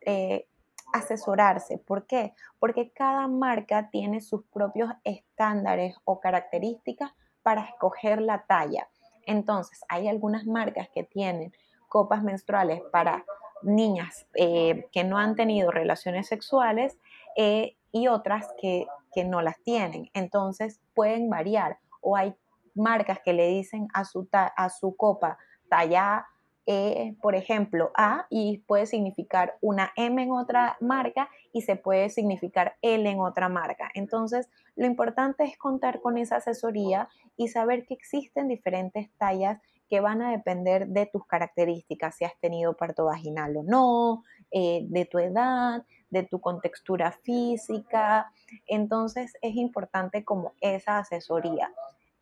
eh, 0.00 0.48
asesorarse. 0.92 1.78
¿Por 1.78 2.06
qué? 2.06 2.34
Porque 2.58 2.90
cada 2.90 3.28
marca 3.28 3.90
tiene 3.90 4.20
sus 4.20 4.44
propios 4.46 4.90
estándares 5.04 5.96
o 6.04 6.18
características 6.18 7.12
para 7.42 7.62
escoger 7.62 8.20
la 8.20 8.44
talla. 8.46 8.88
Entonces, 9.26 9.84
hay 9.88 10.08
algunas 10.08 10.46
marcas 10.46 10.88
que 10.88 11.04
tienen 11.04 11.52
copas 11.88 12.22
menstruales 12.22 12.82
para 12.90 13.24
niñas 13.62 14.26
eh, 14.34 14.88
que 14.92 15.04
no 15.04 15.18
han 15.18 15.36
tenido 15.36 15.70
relaciones 15.70 16.26
sexuales 16.26 16.98
eh, 17.36 17.76
y 17.92 18.08
otras 18.08 18.48
que, 18.60 18.86
que 19.12 19.24
no 19.24 19.42
las 19.42 19.60
tienen. 19.62 20.10
Entonces, 20.14 20.80
pueden 20.94 21.28
variar. 21.28 21.78
O 22.00 22.16
hay 22.16 22.34
marcas 22.74 23.20
que 23.22 23.32
le 23.32 23.48
dicen 23.48 23.88
a 23.92 24.04
su, 24.04 24.28
a 24.32 24.70
su 24.70 24.96
copa 24.96 25.36
talla 25.68 26.26
eh, 26.70 27.16
por 27.22 27.34
ejemplo, 27.34 27.92
A 27.96 28.26
y 28.28 28.58
puede 28.58 28.84
significar 28.84 29.56
una 29.62 29.90
M 29.96 30.22
en 30.22 30.30
otra 30.32 30.76
marca 30.82 31.30
y 31.50 31.62
se 31.62 31.76
puede 31.76 32.10
significar 32.10 32.76
L 32.82 33.08
en 33.08 33.20
otra 33.20 33.48
marca. 33.48 33.90
Entonces, 33.94 34.50
lo 34.76 34.84
importante 34.84 35.44
es 35.44 35.56
contar 35.56 36.02
con 36.02 36.18
esa 36.18 36.36
asesoría 36.36 37.08
y 37.38 37.48
saber 37.48 37.86
que 37.86 37.94
existen 37.94 38.48
diferentes 38.48 39.08
tallas 39.16 39.62
que 39.88 40.00
van 40.00 40.20
a 40.20 40.30
depender 40.30 40.88
de 40.88 41.06
tus 41.06 41.24
características, 41.24 42.16
si 42.16 42.26
has 42.26 42.38
tenido 42.38 42.76
parto 42.76 43.06
vaginal 43.06 43.56
o 43.56 43.62
no, 43.62 44.24
eh, 44.50 44.84
de 44.90 45.06
tu 45.06 45.18
edad, 45.18 45.86
de 46.10 46.22
tu 46.22 46.38
contextura 46.38 47.12
física. 47.12 48.30
Entonces, 48.66 49.32
es 49.40 49.54
importante 49.54 50.22
como 50.22 50.52
esa 50.60 50.98
asesoría. 50.98 51.72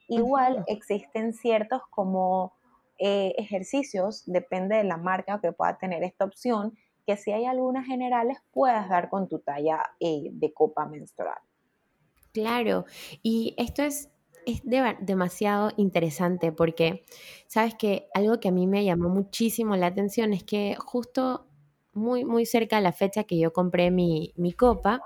Igual 0.06 0.62
existen 0.68 1.32
ciertos 1.32 1.82
como 1.90 2.52
eh, 2.98 3.34
ejercicios, 3.38 4.22
depende 4.26 4.76
de 4.76 4.84
la 4.84 4.96
marca 4.96 5.40
que 5.40 5.52
pueda 5.52 5.76
tener 5.78 6.02
esta 6.02 6.24
opción, 6.24 6.76
que 7.06 7.16
si 7.16 7.32
hay 7.32 7.44
algunas 7.44 7.86
generales 7.86 8.38
puedas 8.52 8.88
dar 8.88 9.08
con 9.08 9.28
tu 9.28 9.38
talla 9.38 9.82
eh, 10.00 10.30
de 10.32 10.52
copa 10.52 10.86
menstrual. 10.86 11.38
Claro, 12.32 12.84
y 13.22 13.54
esto 13.56 13.82
es, 13.82 14.10
es 14.44 14.62
demasiado 14.64 15.70
interesante 15.76 16.52
porque, 16.52 17.04
sabes 17.46 17.74
que 17.74 18.08
algo 18.12 18.40
que 18.40 18.48
a 18.48 18.52
mí 18.52 18.66
me 18.66 18.84
llamó 18.84 19.08
muchísimo 19.08 19.76
la 19.76 19.86
atención 19.86 20.32
es 20.32 20.44
que 20.44 20.76
justo 20.78 21.46
muy, 21.96 22.24
muy 22.24 22.46
cerca 22.46 22.76
de 22.76 22.82
la 22.82 22.92
fecha 22.92 23.24
que 23.24 23.38
yo 23.38 23.52
compré 23.52 23.90
mi, 23.90 24.32
mi 24.36 24.52
copa, 24.52 25.00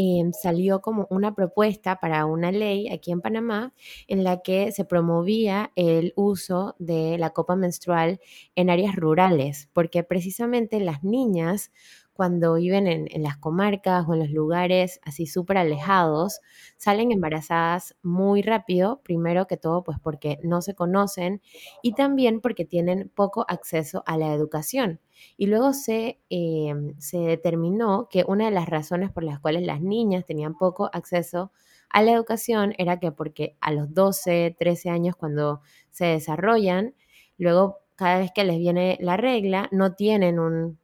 Em, 0.00 0.32
salió 0.32 0.80
como 0.80 1.08
una 1.10 1.34
propuesta 1.34 1.98
para 1.98 2.24
una 2.24 2.52
ley 2.52 2.88
aquí 2.88 3.10
en 3.10 3.20
Panamá 3.20 3.74
en 4.06 4.22
la 4.22 4.42
que 4.42 4.70
se 4.70 4.84
promovía 4.84 5.72
el 5.74 6.12
uso 6.14 6.76
de 6.78 7.18
la 7.18 7.30
copa 7.30 7.56
menstrual 7.56 8.20
en 8.54 8.70
áreas 8.70 8.94
rurales, 8.94 9.68
porque 9.72 10.04
precisamente 10.04 10.78
las 10.78 11.02
niñas 11.02 11.72
cuando 12.18 12.54
viven 12.54 12.88
en, 12.88 13.22
las 13.22 13.36
comarcas 13.36 14.04
o 14.08 14.14
en 14.14 14.18
los 14.18 14.30
lugares 14.30 14.98
así 15.04 15.24
súper 15.26 15.56
alejados, 15.56 16.40
salen 16.76 17.12
embarazadas 17.12 17.94
muy 18.02 18.42
rápido, 18.42 19.00
primero 19.04 19.46
que 19.46 19.56
todo 19.56 19.84
pues 19.84 19.98
porque 20.02 20.40
no 20.42 20.60
se 20.60 20.74
conocen 20.74 21.40
y 21.80 21.92
también 21.92 22.40
porque 22.40 22.64
tienen 22.64 23.08
poco 23.14 23.44
acceso 23.46 24.02
a 24.04 24.16
la 24.18 24.34
educación. 24.34 24.98
Y 25.36 25.46
luego 25.46 25.72
se, 25.72 26.18
eh, 26.28 26.74
se 26.98 27.18
determinó 27.18 28.08
que 28.10 28.24
una 28.26 28.46
de 28.46 28.50
las 28.50 28.68
razones 28.68 29.12
por 29.12 29.22
las 29.22 29.38
cuales 29.38 29.62
las 29.62 29.80
niñas 29.80 30.26
tenían 30.26 30.58
poco 30.58 30.90
acceso 30.92 31.52
a 31.88 32.02
la 32.02 32.10
educación 32.10 32.74
era 32.78 32.98
que 32.98 33.12
porque 33.12 33.56
a 33.60 33.70
los 33.70 33.94
12, 33.94 34.56
13 34.58 34.90
años 34.90 35.14
cuando 35.14 35.60
se 35.90 36.06
desarrollan, 36.06 36.96
luego 37.36 37.78
cada 37.98 38.20
vez 38.20 38.30
que 38.32 38.44
les 38.44 38.58
viene 38.58 38.96
la 39.00 39.16
regla, 39.16 39.68
no 39.72 39.94
tienen 39.94 40.38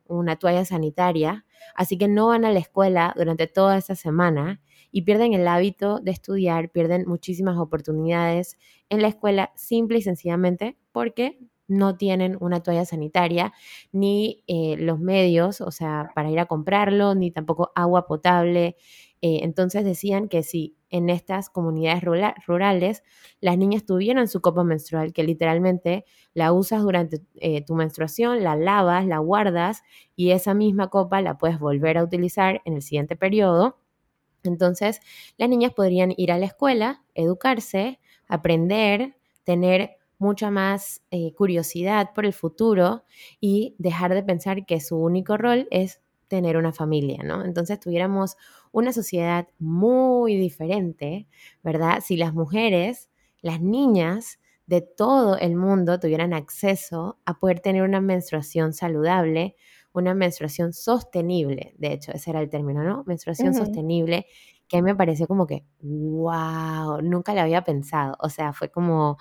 una 0.07 0.37
toalla 0.37 0.65
sanitaria, 0.65 1.47
así 1.77 1.97
que 1.97 2.09
no 2.09 2.27
van 2.27 2.45
a 2.45 2.51
la 2.51 2.59
escuela 2.59 3.15
durante 3.17 3.47
toda 3.47 3.79
esa 3.79 3.95
semana 3.95 4.61
y 4.91 5.03
pierden 5.03 5.33
el 5.33 5.47
hábito 5.47 6.01
de 6.01 6.11
estudiar, 6.11 6.71
pierden 6.71 7.05
muchísimas 7.07 7.57
oportunidades 7.57 8.59
en 8.91 9.01
la 9.01 9.09
escuela 9.09 9.53
simple 9.55 9.99
y 9.99 10.03
sencillamente 10.03 10.77
porque 10.91 11.39
no 11.69 11.97
tienen 11.97 12.37
una 12.41 12.63
toalla 12.63 12.85
sanitaria, 12.85 13.53
ni 13.93 14.43
eh, 14.47 14.77
los 14.79 14.99
medios, 15.01 15.61
o 15.61 15.71
sea, 15.71 16.11
para 16.15 16.31
ir 16.31 16.39
a 16.41 16.47
comprarlo, 16.47 17.15
ni 17.15 17.31
tampoco 17.31 17.73
agua 17.75 18.07
potable. 18.07 18.77
Eh, 19.23 19.41
entonces 19.43 19.85
decían 19.85 20.29
que 20.29 20.43
si 20.43 20.77
en 20.91 21.09
estas 21.11 21.49
comunidades 21.51 22.03
rurales 22.47 23.03
las 23.41 23.57
niñas 23.59 23.85
tuvieran 23.87 24.29
su 24.29 24.41
copa 24.41 24.65
menstrual, 24.65 25.13
que 25.13 25.25
literalmente 25.25 26.05
la 26.35 26.53
usas 26.53 26.83
durante 26.83 27.23
eh, 27.37 27.65
tu 27.65 27.75
menstruación, 27.75 28.45
la 28.45 28.55
lavas, 28.57 29.07
la 29.07 29.19
guardas 29.19 29.83
y 30.15 30.31
esa 30.31 30.55
misma 30.55 30.89
copa 30.91 31.21
la 31.23 31.39
puedes 31.39 31.59
volver 31.59 31.99
a 31.99 32.05
utilizar 32.05 32.61
en 32.65 32.75
el 32.75 32.83
siguiente 32.83 33.17
periodo. 33.17 33.79
Entonces, 34.45 35.01
las 35.39 35.49
niñas 35.49 35.73
podrían 35.73 36.13
ir 36.17 36.31
a 36.33 36.39
la 36.39 36.47
escuela, 36.47 37.03
educarse, 37.15 38.01
aprender, 38.29 39.17
tener 39.45 39.97
mucha 40.19 40.51
más 40.51 41.03
eh, 41.11 41.33
curiosidad 41.35 42.11
por 42.15 42.27
el 42.27 42.33
futuro 42.33 43.05
y 43.41 43.75
dejar 43.79 44.15
de 44.15 44.23
pensar 44.23 44.67
que 44.67 44.81
su 44.81 44.97
único 44.97 45.37
rol 45.37 45.69
es 45.71 46.01
tener 46.29 46.57
una 46.57 46.73
familia, 46.73 47.23
¿no? 47.23 47.45
Entonces 47.45 47.79
tuviéramos 47.81 48.37
una 48.73 48.93
sociedad 48.93 49.49
muy 49.59 50.37
diferente, 50.37 51.29
¿verdad? 51.63 52.01
Si 52.05 52.17
las 52.17 52.35
mujeres, 52.35 53.11
las 53.41 53.61
niñas 53.61 54.39
de 54.67 54.81
todo 54.81 55.37
el 55.39 55.57
mundo 55.57 56.01
tuvieran 56.01 56.33
acceso 56.33 57.19
a 57.27 57.39
poder 57.39 57.61
tener 57.61 57.83
una 57.83 58.01
menstruación 58.01 58.73
saludable, 58.73 59.57
una 59.93 60.15
menstruación 60.15 60.73
sostenible, 60.73 61.75
de 61.79 61.93
hecho, 61.93 62.13
ese 62.13 62.31
era 62.31 62.41
el 62.41 62.51
término, 62.51 62.83
¿no? 62.83 63.05
Menstruación 63.07 63.55
sostenible, 63.55 64.27
que 64.67 64.83
me 64.83 64.97
pareció 64.97 65.29
como 65.29 65.47
que, 65.47 65.65
wow, 65.83 67.01
nunca 67.03 67.35
lo 67.35 67.43
había 67.43 67.63
pensado, 67.63 68.17
o 68.19 68.29
sea, 68.29 68.53
fue 68.53 68.71
como 68.71 69.19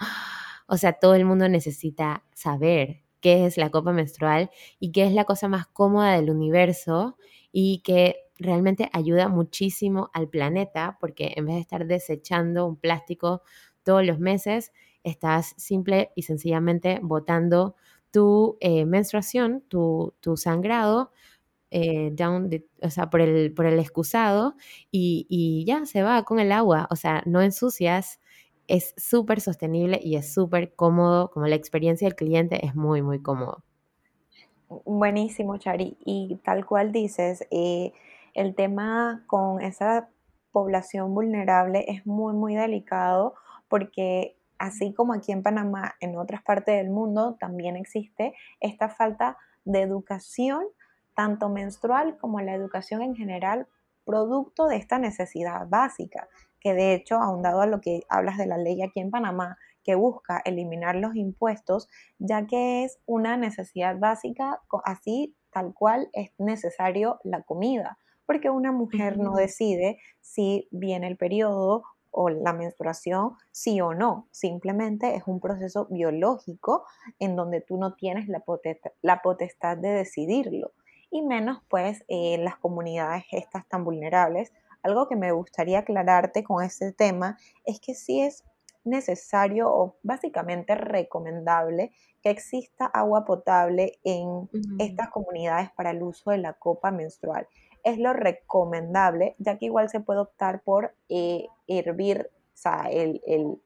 o 0.68 0.78
sea, 0.78 0.94
todo 0.94 1.16
el 1.16 1.26
mundo 1.26 1.50
necesita 1.50 2.24
saber 2.34 3.04
qué 3.22 3.46
es 3.46 3.58
la 3.58 3.72
copa 3.72 3.94
menstrual 3.94 4.52
y 4.80 4.92
qué 4.92 5.06
es 5.06 5.14
la 5.14 5.26
cosa 5.26 5.48
más 5.48 5.68
cómoda 5.68 6.16
del 6.16 6.30
universo 6.30 7.18
y 7.52 7.80
que 7.80 8.18
realmente 8.38 8.90
ayuda 8.94 9.30
muchísimo 9.30 10.10
al 10.14 10.28
planeta 10.28 10.98
porque 11.00 11.34
en 11.36 11.46
vez 11.46 11.56
de 11.56 11.62
estar 11.62 11.86
desechando 11.86 12.66
un 12.66 12.76
plástico 12.76 13.42
todos 13.84 14.06
los 14.06 14.20
meses, 14.20 14.72
estás 15.04 15.54
simple 15.58 16.12
y 16.16 16.24
sencillamente 16.24 17.00
botando 17.02 17.76
tu 18.12 18.58
eh, 18.60 18.86
menstruación, 18.86 19.64
tu, 19.68 20.14
sangrado, 20.36 21.12
eh, 21.72 22.12
down 22.14 22.50
o 22.82 22.90
sea, 22.90 23.10
por 23.10 23.22
el, 23.22 23.80
excusado 23.80 24.56
y, 24.92 25.26
y, 25.30 25.66
ya 25.66 25.86
se 25.86 26.04
va 26.04 26.24
con 26.24 26.40
el 26.40 26.52
agua, 26.52 26.88
o 26.92 26.96
sea, 26.96 27.24
no 27.26 27.42
ensucias, 27.42 28.20
es 28.68 28.94
súper 28.98 29.42
sostenible 29.42 30.00
y 30.02 30.16
es 30.16 30.34
súper 30.34 30.74
cómodo, 30.76 31.30
como 31.32 31.48
la 31.48 31.56
experiencia 31.56 32.08
del 32.08 32.16
cliente 32.16 32.66
es 32.66 32.76
muy, 32.76 33.02
muy 33.02 33.22
cómodo. 33.22 33.64
Buenísimo, 34.86 35.58
Chari. 35.58 35.98
Y 36.04 36.40
tal 36.44 36.66
cual 36.66 36.92
dices, 36.92 37.46
eh, 37.52 37.92
el 38.34 38.56
tema 38.56 39.24
con 39.28 39.62
esa 39.62 40.10
población 40.52 41.14
vulnerable 41.14 41.86
es 41.88 42.06
muy, 42.06 42.34
muy 42.34 42.56
delicado 42.56 43.36
porque 43.68 44.38
así 44.58 44.94
como 44.94 45.14
aquí 45.14 45.32
en 45.32 45.44
Panamá, 45.44 45.96
en 46.00 46.18
otras 46.18 46.42
partes 46.42 46.78
del 46.78 46.90
mundo 46.90 47.36
también 47.40 47.76
existe 47.76 48.34
esta 48.60 48.90
falta 48.90 49.38
de 49.66 49.82
educación, 49.82 50.64
tanto 51.16 51.50
menstrual 51.50 52.18
como 52.18 52.40
la 52.40 52.54
educación 52.54 53.02
en 53.02 53.16
general, 53.16 53.68
producto 54.06 54.68
de 54.68 54.78
esta 54.78 55.00
necesidad 55.00 55.68
básica, 55.68 56.28
que 56.64 56.74
de 56.74 56.94
hecho, 56.94 57.18
ahondado 57.18 57.62
a 57.62 57.68
lo 57.68 57.82
que 57.82 58.02
hablas 58.10 58.38
de 58.38 58.48
la 58.48 58.58
ley 58.58 58.82
aquí 58.82 59.00
en 59.00 59.12
Panamá, 59.12 59.58
que 59.84 59.96
busca 59.96 60.42
eliminar 60.46 60.96
los 60.96 61.16
impuestos, 61.16 61.90
ya 62.18 62.48
que 62.48 62.86
es 62.86 63.00
una 63.06 63.38
necesidad 63.38 64.00
básica, 64.00 64.62
así 64.86 65.36
tal 65.52 65.74
cual 65.74 66.10
es 66.14 66.32
necesario 66.38 67.20
la 67.24 67.44
comida, 67.44 68.00
porque 68.26 68.50
una 68.50 68.72
mujer 68.72 69.18
no 69.18 69.34
decide 69.36 70.00
si 70.22 70.68
viene 70.72 71.08
el 71.08 71.18
periodo 71.18 71.84
o 72.14 72.30
la 72.30 72.54
menstruación, 72.54 73.34
sí 73.52 73.82
o 73.82 73.94
no. 73.94 74.28
Simplemente 74.32 75.16
es 75.16 75.24
un 75.26 75.40
proceso 75.40 75.88
biológico 75.90 76.86
en 77.20 77.36
donde 77.36 77.60
tú 77.60 77.78
no 77.78 77.96
tienes 77.96 78.28
la, 78.30 78.40
potestad, 79.20 79.78
de 79.78 79.90
decidirlo. 79.90 80.72
Y 81.10 81.24
menos 81.24 81.62
pues 81.70 82.04
en 82.08 82.44
las 82.44 82.58
comunidades 82.58 83.26
estas 83.32 83.68
tan 83.68 83.84
vulnerables. 83.84 84.54
Algo 84.84 85.08
que 85.08 85.16
me 85.16 85.32
gustaría 85.32 85.80
aclararte 85.80 86.44
con 86.44 86.64
este 86.64 86.92
tema 86.92 87.38
es 87.66 87.80
que 87.80 87.96
sí 87.96 88.22
es 88.22 88.44
necesario 88.84 89.74
o 89.74 89.96
básicamente 90.04 90.76
recomendable 90.76 91.92
que 92.22 92.30
exista 92.30 92.86
agua 92.86 93.26
potable 93.26 94.00
en 94.04 94.50
estas 94.80 95.10
comunidades 95.10 95.72
para 95.72 95.92
el 95.92 96.04
uso 96.04 96.32
de 96.32 96.38
la 96.38 96.54
copa 96.54 96.92
menstrual. 96.92 97.48
Es 97.84 97.98
lo 97.98 98.14
recomendable, 98.14 99.36
ya 99.40 99.58
que 99.58 99.66
igual 99.66 99.90
se 99.90 100.00
puede 100.00 100.20
optar 100.22 100.62
por 100.64 100.96
eh, 101.10 101.48
hervir 101.68 102.30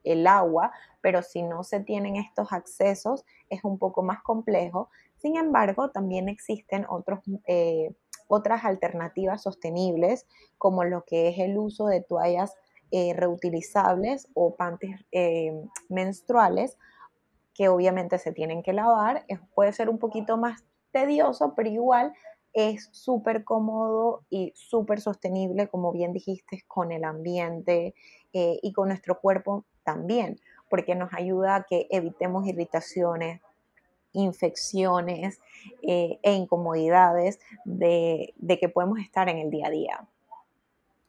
el, 0.04 0.26
agua, 0.26 0.72
pero 1.00 1.22
si 1.22 1.42
no 1.42 1.62
se 1.62 1.80
tienen 1.80 2.16
estos 2.16 2.52
accesos 2.52 3.24
es 3.48 3.62
un 3.64 3.78
poco 3.78 4.02
más 4.02 4.22
complejo. 4.22 4.90
Sin 5.18 5.36
embargo, 5.36 5.90
también 5.90 6.28
existen 6.28 6.86
otros, 6.88 7.20
eh, 7.46 7.92
otras 8.28 8.64
alternativas 8.64 9.42
sostenibles, 9.42 10.26
como 10.56 10.84
lo 10.84 11.04
que 11.04 11.28
es 11.28 11.38
el 11.38 11.58
uso 11.58 11.86
de 11.86 12.02
toallas 12.02 12.54
eh, 12.90 13.12
reutilizables 13.14 14.28
o 14.34 14.54
panties 14.54 15.04
eh, 15.12 15.52
menstruales 15.88 16.78
que 17.52 17.68
obviamente 17.68 18.18
se 18.18 18.32
tienen 18.32 18.62
que 18.62 18.72
lavar. 18.72 19.26
puede 19.54 19.72
ser 19.72 19.90
un 19.90 19.98
poquito 19.98 20.36
más 20.36 20.64
tedioso, 20.92 21.54
pero 21.56 21.68
igual 21.68 22.12
es 22.52 22.88
súper 22.92 23.44
cómodo 23.44 24.22
y 24.30 24.52
súper 24.54 25.00
sostenible, 25.00 25.68
como 25.68 25.92
bien 25.92 26.12
dijiste, 26.12 26.64
con 26.66 26.92
el 26.92 27.04
ambiente 27.04 27.94
eh, 28.32 28.58
y 28.62 28.72
con 28.72 28.88
nuestro 28.88 29.20
cuerpo 29.20 29.64
también, 29.82 30.40
porque 30.70 30.94
nos 30.94 31.12
ayuda 31.12 31.56
a 31.56 31.64
que 31.64 31.88
evitemos 31.90 32.46
irritaciones, 32.46 33.40
infecciones 34.12 35.40
e 35.82 36.32
incomodidades 36.32 37.38
de 37.64 38.58
que 38.60 38.68
podemos 38.68 38.98
estar 38.98 39.28
en 39.28 39.38
el 39.38 39.50
día 39.50 39.66
a 39.66 39.70
día. 39.70 40.08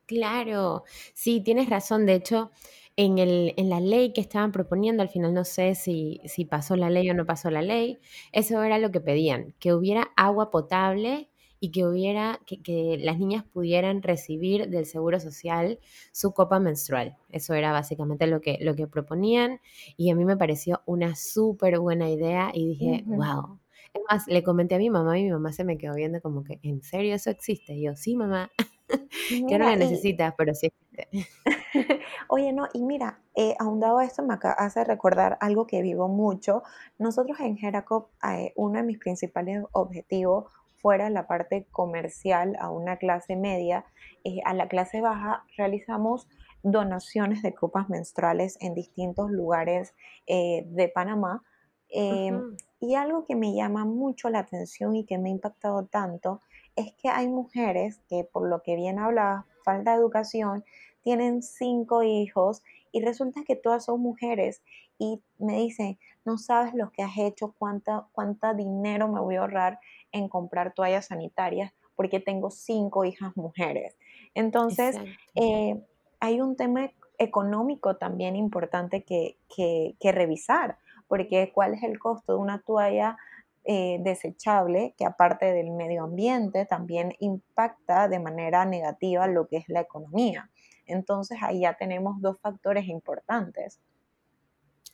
Claro, 0.10 0.86
sí, 1.14 1.40
tienes 1.40 1.70
razón. 1.70 2.08
De 2.08 2.16
hecho, 2.16 2.50
en, 2.96 3.20
el, 3.20 3.54
en 3.58 3.70
la 3.70 3.80
ley 3.80 4.12
que 4.12 4.22
estaban 4.22 4.52
proponiendo, 4.52 5.04
al 5.04 5.10
final 5.10 5.36
no 5.36 5.46
sé 5.46 5.76
si, 5.76 6.20
si 6.26 6.46
pasó 6.46 6.76
la 6.76 6.90
ley 6.90 7.08
o 7.12 7.14
no 7.14 7.28
pasó 7.28 7.52
la 7.52 7.62
ley, 7.62 8.00
eso 8.32 8.64
era 8.64 8.80
lo 8.80 8.90
que 8.90 9.02
pedían, 9.02 9.54
que 9.60 9.72
hubiera 9.72 10.10
agua 10.16 10.50
potable 10.50 11.30
y 11.60 11.72
que 11.72 11.86
hubiera, 11.86 12.40
que, 12.46 12.62
que, 12.62 12.98
las 13.00 13.20
niñas 13.20 13.44
pudieran 13.44 14.02
recibir 14.02 14.70
del 14.70 14.86
Seguro 14.86 15.20
Social 15.20 15.80
su 16.12 16.34
copa 16.34 16.60
menstrual. 16.60 17.18
Eso 17.30 17.54
era 17.54 17.72
básicamente 17.72 18.28
lo 18.28 18.42
que, 18.42 18.58
lo 18.62 18.76
que 18.76 18.88
proponían 18.88 19.60
y 19.98 20.10
a 20.12 20.16
mí 20.16 20.26
me 20.26 20.38
pareció 20.38 20.82
una 20.86 21.16
súper 21.16 21.80
buena 21.80 22.10
idea 22.10 22.52
y 22.54 22.68
dije, 22.68 23.04
wow. 23.06 23.60
Es 23.92 24.02
más, 24.08 24.28
le 24.28 24.44
comenté 24.44 24.76
a 24.76 24.78
mi 24.78 24.92
mamá 24.92 25.18
y 25.18 25.24
mi 25.24 25.32
mamá 25.32 25.52
se 25.52 25.64
me 25.64 25.78
quedó 25.78 25.96
viendo 25.96 26.22
como 26.22 26.44
que, 26.44 26.60
¿en 26.62 26.84
serio 26.84 27.16
eso 27.16 27.32
existe? 27.32 27.74
Y 27.74 27.86
yo, 27.86 27.96
sí, 27.96 28.16
mamá. 28.16 28.52
que 29.48 29.58
no 29.58 29.66
la 29.66 29.76
necesitas, 29.76 30.34
pero 30.38 30.54
sí 30.54 30.72
Oye, 32.28 32.52
no, 32.54 32.68
y 32.74 32.84
mira, 32.84 33.20
eh, 33.36 33.56
ahondado 33.60 34.02
esto 34.02 34.24
me 34.24 34.36
hace 34.58 34.84
recordar 34.84 35.38
algo 35.42 35.66
que 35.66 35.82
vivo 35.82 36.08
mucho. 36.08 36.64
Nosotros 36.98 37.40
en 37.40 37.58
Geracop, 37.58 38.10
eh, 38.28 38.54
uno 38.56 38.80
de 38.80 38.84
mis 38.84 39.00
principales 39.00 39.64
objetivos 39.72 40.52
fuera 40.82 41.10
la 41.10 41.28
parte 41.28 41.68
comercial 41.72 42.56
a 42.60 42.70
una 42.70 42.98
clase 42.98 43.36
media, 43.36 43.86
eh, 44.24 44.40
a 44.46 44.54
la 44.54 44.68
clase 44.68 45.02
baja, 45.02 45.44
realizamos 45.58 46.28
donaciones 46.64 47.42
de 47.42 47.54
copas 47.54 47.90
menstruales 47.90 48.58
en 48.62 48.74
distintos 48.74 49.32
lugares 49.32 49.94
eh, 50.28 50.66
de 50.68 50.90
Panamá. 50.90 51.44
Em, 51.90 52.56
y 52.80 52.96
algo 52.96 53.26
que 53.26 53.36
me 53.36 53.56
llama 53.56 53.84
mucho 53.86 54.30
la 54.30 54.40
atención 54.40 54.96
y 54.96 55.06
que 55.06 55.18
me 55.18 55.30
ha 55.30 55.32
impactado 55.32 55.86
tanto 55.86 56.42
es 56.76 56.94
que 56.94 57.10
hay 57.10 57.28
mujeres 57.28 58.00
que, 58.08 58.24
por 58.24 58.48
lo 58.48 58.62
que 58.62 58.76
bien 58.76 59.00
hablaba, 59.00 59.46
falta 59.64 59.92
de 59.92 59.98
educación, 59.98 60.64
tienen 61.02 61.42
cinco 61.42 62.04
hijos 62.04 62.62
y 62.92 63.02
resulta 63.02 63.44
que 63.44 63.56
todas 63.56 63.86
son 63.86 64.02
mujeres 64.02 64.62
y 64.98 65.22
me 65.38 65.58
dicen, 65.58 65.98
no 66.26 66.38
sabes 66.38 66.74
lo 66.74 66.92
que 66.92 67.04
has 67.04 67.18
hecho, 67.18 67.56
cuánta, 67.58 68.08
cuánta 68.12 68.54
dinero 68.54 69.08
me 69.08 69.22
voy 69.22 69.36
a 69.36 69.42
ahorrar 69.42 69.80
en 70.12 70.30
comprar 70.30 70.74
toallas 70.74 71.08
sanitarias 71.08 71.74
porque 71.96 72.20
tengo 72.20 72.50
cinco 72.50 73.06
hijas 73.06 73.36
mujeres. 73.36 73.98
Entonces, 74.34 74.96
eh, 75.36 75.82
hay 76.20 76.42
un 76.42 76.56
tema 76.56 76.92
económico 77.18 77.98
también 77.98 78.36
importante 78.36 79.04
que, 79.04 79.38
que, 79.54 79.96
que 80.00 80.12
revisar, 80.12 80.78
porque 81.08 81.52
cuál 81.54 81.74
es 81.74 81.84
el 81.84 82.00
costo 82.00 82.34
de 82.34 82.40
una 82.40 82.62
toalla 82.62 83.18
eh, 83.66 83.98
desechable 84.00 84.96
que 84.98 85.06
aparte 85.06 85.54
del 85.54 85.72
medio 85.72 86.06
ambiente 86.06 86.66
también 86.66 87.16
impacta 87.20 88.08
de 88.08 88.18
manera 88.20 88.66
negativa 88.66 89.28
lo 89.28 89.48
que 89.48 89.58
es 89.58 89.68
la 89.68 89.82
economía. 89.82 90.50
Entonces 90.86 91.38
ahí 91.42 91.62
ya 91.62 91.76
tenemos 91.76 92.22
dos 92.22 92.40
factores 92.40 92.88
importantes. 92.88 93.80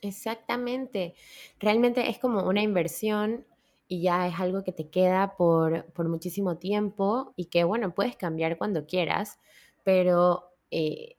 Exactamente. 0.02 1.14
Realmente 1.58 2.10
es 2.10 2.18
como 2.18 2.42
una 2.46 2.60
inversión 2.60 3.46
y 3.88 4.02
ya 4.02 4.26
es 4.26 4.38
algo 4.40 4.64
que 4.64 4.72
te 4.72 4.88
queda 4.88 5.36
por, 5.36 5.86
por 5.92 6.08
muchísimo 6.08 6.58
tiempo 6.58 7.32
y 7.36 7.46
que, 7.46 7.64
bueno, 7.64 7.94
puedes 7.94 8.16
cambiar 8.16 8.58
cuando 8.58 8.86
quieras, 8.86 9.38
pero 9.84 10.50
eh, 10.70 11.16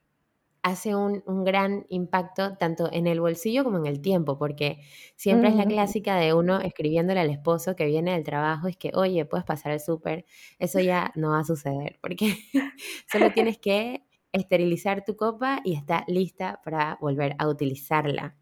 hace 0.68 0.96
un, 0.96 1.24
gran 1.46 1.86
impacto 1.90 2.58
tanto 2.58 2.90
en 2.92 3.08
el 3.08 3.22
bolsillo 3.22 3.64
como 3.64 3.78
en 3.78 3.86
el 3.86 4.02
tiempo, 4.02 4.38
porque 4.38 4.80
siempre 5.16 5.50
es 5.50 5.56
la 5.56 5.66
clásica 5.66 6.18
de 6.18 6.34
uno 6.34 6.60
escribiéndole 6.60 7.22
al 7.22 7.30
esposo 7.30 7.76
que 7.76 7.86
viene 7.86 8.12
del 8.12 8.26
trabajo, 8.26 8.68
es 8.68 8.76
que, 8.76 8.92
oye, 8.94 9.24
puedes 9.26 9.46
pasar 9.46 9.72
al 9.72 9.80
súper, 9.80 10.26
eso 10.60 10.82
ya 10.82 11.14
no 11.16 11.30
va 11.30 11.40
a 11.40 11.44
suceder, 11.46 11.98
porque 12.02 12.36
solo 13.12 13.32
tienes 13.32 13.58
que 13.60 14.04
esterilizar 14.34 15.06
tu 15.06 15.16
copa 15.16 15.62
y 15.64 15.74
está 15.74 16.04
lista 16.08 16.60
para 16.66 16.98
volver 17.00 17.36
a 17.40 17.48
utilizarla. 17.48 18.36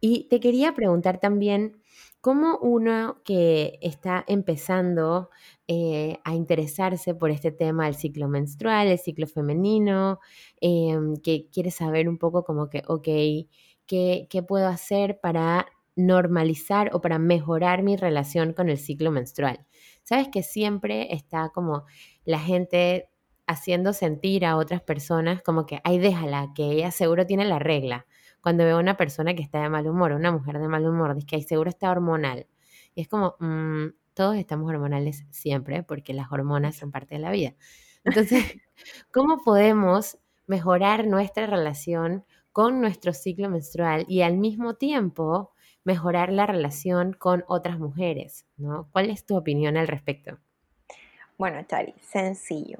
Y 0.00 0.28
te 0.28 0.38
quería 0.38 0.74
preguntar 0.74 1.18
también, 1.18 1.82
¿cómo 2.20 2.58
uno 2.58 3.20
que 3.24 3.78
está 3.82 4.24
empezando 4.26 5.30
eh, 5.68 6.18
a 6.24 6.34
interesarse 6.34 7.14
por 7.14 7.30
este 7.30 7.52
tema 7.52 7.86
del 7.86 7.94
ciclo 7.94 8.28
menstrual, 8.28 8.88
el 8.88 8.98
ciclo 8.98 9.26
femenino, 9.26 10.18
em, 10.60 11.16
que 11.16 11.48
quiere 11.50 11.70
saber 11.70 12.08
un 12.08 12.18
poco 12.18 12.44
como 12.44 12.68
que, 12.70 12.82
ok, 12.88 13.08
¿qué, 13.86 14.26
¿qué 14.30 14.42
puedo 14.42 14.68
hacer 14.68 15.20
para 15.20 15.66
normalizar 15.96 16.90
o 16.94 17.00
para 17.00 17.18
mejorar 17.18 17.82
mi 17.82 17.96
relación 17.96 18.52
con 18.52 18.68
el 18.68 18.78
ciclo 18.78 19.10
menstrual? 19.10 19.66
Sabes 20.02 20.28
que 20.28 20.42
siempre 20.42 21.12
está 21.14 21.50
como 21.50 21.84
la 22.24 22.38
gente 22.40 23.08
haciendo 23.46 23.92
sentir 23.92 24.44
a 24.44 24.56
otras 24.56 24.82
personas 24.82 25.42
como 25.42 25.66
que, 25.66 25.80
ay, 25.84 25.98
déjala, 25.98 26.52
que 26.54 26.64
ella 26.72 26.90
seguro 26.90 27.26
tiene 27.26 27.44
la 27.46 27.58
regla 27.58 28.06
cuando 28.48 28.64
veo 28.64 28.78
a 28.78 28.80
una 28.80 28.96
persona 28.96 29.34
que 29.34 29.42
está 29.42 29.60
de 29.60 29.68
mal 29.68 29.86
humor, 29.86 30.12
una 30.12 30.32
mujer 30.32 30.58
de 30.58 30.68
mal 30.68 30.86
humor, 30.88 31.14
dice 31.14 31.26
que 31.26 31.36
ahí 31.36 31.42
seguro 31.42 31.68
está 31.68 31.90
hormonal. 31.90 32.46
Y 32.94 33.02
es 33.02 33.08
como, 33.08 33.36
mm, 33.40 33.88
todos 34.14 34.36
estamos 34.36 34.70
hormonales 34.70 35.26
siempre, 35.28 35.82
porque 35.82 36.14
las 36.14 36.32
hormonas 36.32 36.74
son 36.74 36.90
parte 36.90 37.16
de 37.16 37.20
la 37.20 37.30
vida. 37.30 37.54
Entonces, 38.04 38.42
¿cómo 39.12 39.42
podemos 39.44 40.16
mejorar 40.46 41.06
nuestra 41.06 41.46
relación 41.46 42.24
con 42.50 42.80
nuestro 42.80 43.12
ciclo 43.12 43.50
menstrual 43.50 44.06
y 44.08 44.22
al 44.22 44.38
mismo 44.38 44.76
tiempo 44.76 45.52
mejorar 45.84 46.32
la 46.32 46.46
relación 46.46 47.12
con 47.12 47.44
otras 47.48 47.78
mujeres? 47.78 48.46
¿no? 48.56 48.88
¿Cuál 48.92 49.10
es 49.10 49.26
tu 49.26 49.36
opinión 49.36 49.76
al 49.76 49.88
respecto? 49.88 50.38
Bueno, 51.36 51.62
Chari, 51.64 51.92
sencillo. 52.00 52.78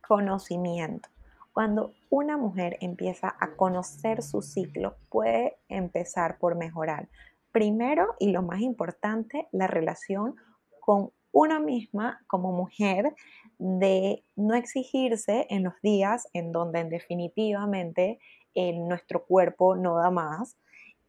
Conocimiento. 0.00 1.10
Cuando 1.56 1.94
una 2.10 2.36
mujer 2.36 2.76
empieza 2.82 3.34
a 3.40 3.56
conocer 3.56 4.22
su 4.22 4.42
ciclo, 4.42 4.98
puede 5.08 5.56
empezar 5.70 6.36
por 6.36 6.54
mejorar. 6.54 7.08
Primero 7.50 8.14
y 8.18 8.30
lo 8.30 8.42
más 8.42 8.60
importante, 8.60 9.48
la 9.52 9.66
relación 9.66 10.36
con 10.80 11.12
una 11.32 11.58
misma 11.58 12.20
como 12.26 12.52
mujer 12.52 13.14
de 13.56 14.22
no 14.36 14.54
exigirse 14.54 15.46
en 15.48 15.64
los 15.64 15.72
días 15.80 16.28
en 16.34 16.52
donde 16.52 16.84
definitivamente 16.84 18.18
nuestro 18.54 19.24
cuerpo 19.24 19.76
no 19.76 19.96
da 19.96 20.10
más 20.10 20.58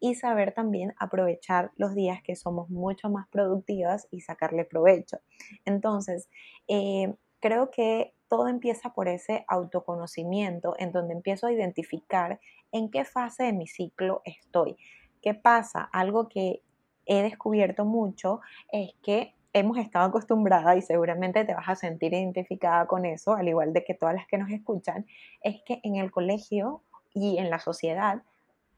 y 0.00 0.14
saber 0.14 0.52
también 0.52 0.94
aprovechar 0.98 1.72
los 1.76 1.94
días 1.94 2.22
que 2.22 2.36
somos 2.36 2.70
mucho 2.70 3.10
más 3.10 3.28
productivas 3.28 4.08
y 4.10 4.22
sacarle 4.22 4.64
provecho. 4.64 5.18
Entonces, 5.66 6.30
eh, 6.68 7.14
creo 7.38 7.70
que 7.70 8.14
todo 8.28 8.48
empieza 8.48 8.92
por 8.92 9.08
ese 9.08 9.44
autoconocimiento 9.48 10.74
en 10.78 10.92
donde 10.92 11.14
empiezo 11.14 11.46
a 11.46 11.52
identificar 11.52 12.40
en 12.72 12.90
qué 12.90 13.04
fase 13.04 13.44
de 13.44 13.52
mi 13.52 13.66
ciclo 13.66 14.22
estoy. 14.24 14.76
¿Qué 15.22 15.34
pasa? 15.34 15.88
Algo 15.92 16.28
que 16.28 16.62
he 17.06 17.22
descubierto 17.22 17.84
mucho 17.84 18.40
es 18.70 18.92
que 19.02 19.34
hemos 19.52 19.78
estado 19.78 20.06
acostumbradas 20.06 20.76
y 20.76 20.82
seguramente 20.82 21.44
te 21.44 21.54
vas 21.54 21.68
a 21.68 21.74
sentir 21.74 22.12
identificada 22.12 22.86
con 22.86 23.04
eso, 23.04 23.34
al 23.34 23.48
igual 23.48 23.72
de 23.72 23.84
que 23.84 23.94
todas 23.94 24.14
las 24.14 24.26
que 24.26 24.38
nos 24.38 24.50
escuchan, 24.50 25.06
es 25.42 25.62
que 25.64 25.80
en 25.82 25.96
el 25.96 26.10
colegio 26.10 26.82
y 27.14 27.38
en 27.38 27.50
la 27.50 27.58
sociedad 27.58 28.22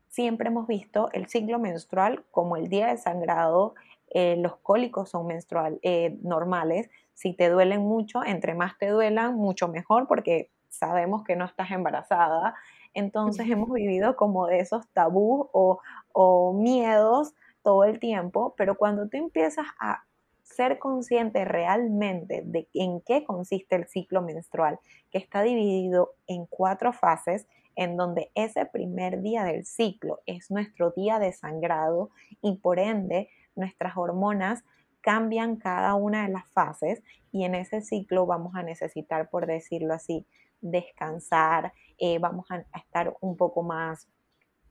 siempre 0.08 0.48
hemos 0.48 0.66
visto 0.66 1.10
el 1.12 1.28
ciclo 1.28 1.58
menstrual 1.58 2.24
como 2.30 2.56
el 2.56 2.68
día 2.68 2.88
de 2.88 2.98
sangrado, 2.98 3.74
eh, 4.10 4.36
los 4.38 4.56
cólicos 4.56 5.10
son 5.10 5.26
menstrual, 5.26 5.78
eh, 5.82 6.18
normales, 6.22 6.90
si 7.20 7.34
te 7.34 7.50
duelen 7.50 7.82
mucho, 7.82 8.24
entre 8.24 8.54
más 8.54 8.78
te 8.78 8.88
duelan, 8.88 9.34
mucho 9.34 9.68
mejor 9.68 10.08
porque 10.08 10.50
sabemos 10.70 11.22
que 11.22 11.36
no 11.36 11.44
estás 11.44 11.70
embarazada. 11.70 12.54
Entonces 12.94 13.46
hemos 13.50 13.70
vivido 13.70 14.16
como 14.16 14.46
de 14.46 14.60
esos 14.60 14.88
tabús 14.94 15.48
o, 15.52 15.80
o 16.12 16.54
miedos 16.54 17.34
todo 17.62 17.84
el 17.84 18.00
tiempo, 18.00 18.54
pero 18.56 18.74
cuando 18.74 19.06
tú 19.06 19.18
empiezas 19.18 19.66
a 19.78 20.04
ser 20.42 20.78
consciente 20.78 21.44
realmente 21.44 22.40
de 22.42 22.68
en 22.72 23.02
qué 23.02 23.22
consiste 23.24 23.76
el 23.76 23.86
ciclo 23.86 24.22
menstrual, 24.22 24.78
que 25.10 25.18
está 25.18 25.42
dividido 25.42 26.14
en 26.26 26.46
cuatro 26.46 26.94
fases, 26.94 27.46
en 27.76 27.98
donde 27.98 28.30
ese 28.34 28.64
primer 28.64 29.20
día 29.20 29.44
del 29.44 29.66
ciclo 29.66 30.20
es 30.24 30.50
nuestro 30.50 30.92
día 30.92 31.18
de 31.18 31.34
sangrado 31.34 32.08
y 32.40 32.56
por 32.56 32.78
ende 32.78 33.28
nuestras 33.56 33.98
hormonas 33.98 34.64
cambian 35.00 35.56
cada 35.56 35.94
una 35.94 36.26
de 36.26 36.32
las 36.32 36.46
fases 36.52 37.02
y 37.32 37.44
en 37.44 37.54
ese 37.54 37.80
ciclo 37.82 38.26
vamos 38.26 38.54
a 38.54 38.62
necesitar, 38.62 39.30
por 39.30 39.46
decirlo 39.46 39.94
así, 39.94 40.26
descansar, 40.60 41.72
eh, 41.98 42.18
vamos 42.18 42.46
a, 42.50 42.64
estar 42.78 43.14
un 43.20 43.36
poco 43.36 43.62
más... 43.62 44.08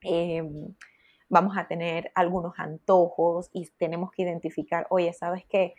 Em, 0.02 0.74
vamos 1.30 1.56
a 1.58 1.68
tener 1.68 2.12
algunos 2.16 2.54
antojos 2.58 3.50
y 3.54 3.70
tenemos 3.78 4.12
que 4.12 4.24
identificar, 4.24 4.88
oye, 4.90 5.14
¿sabes 5.14 5.46
qué? 5.48 5.76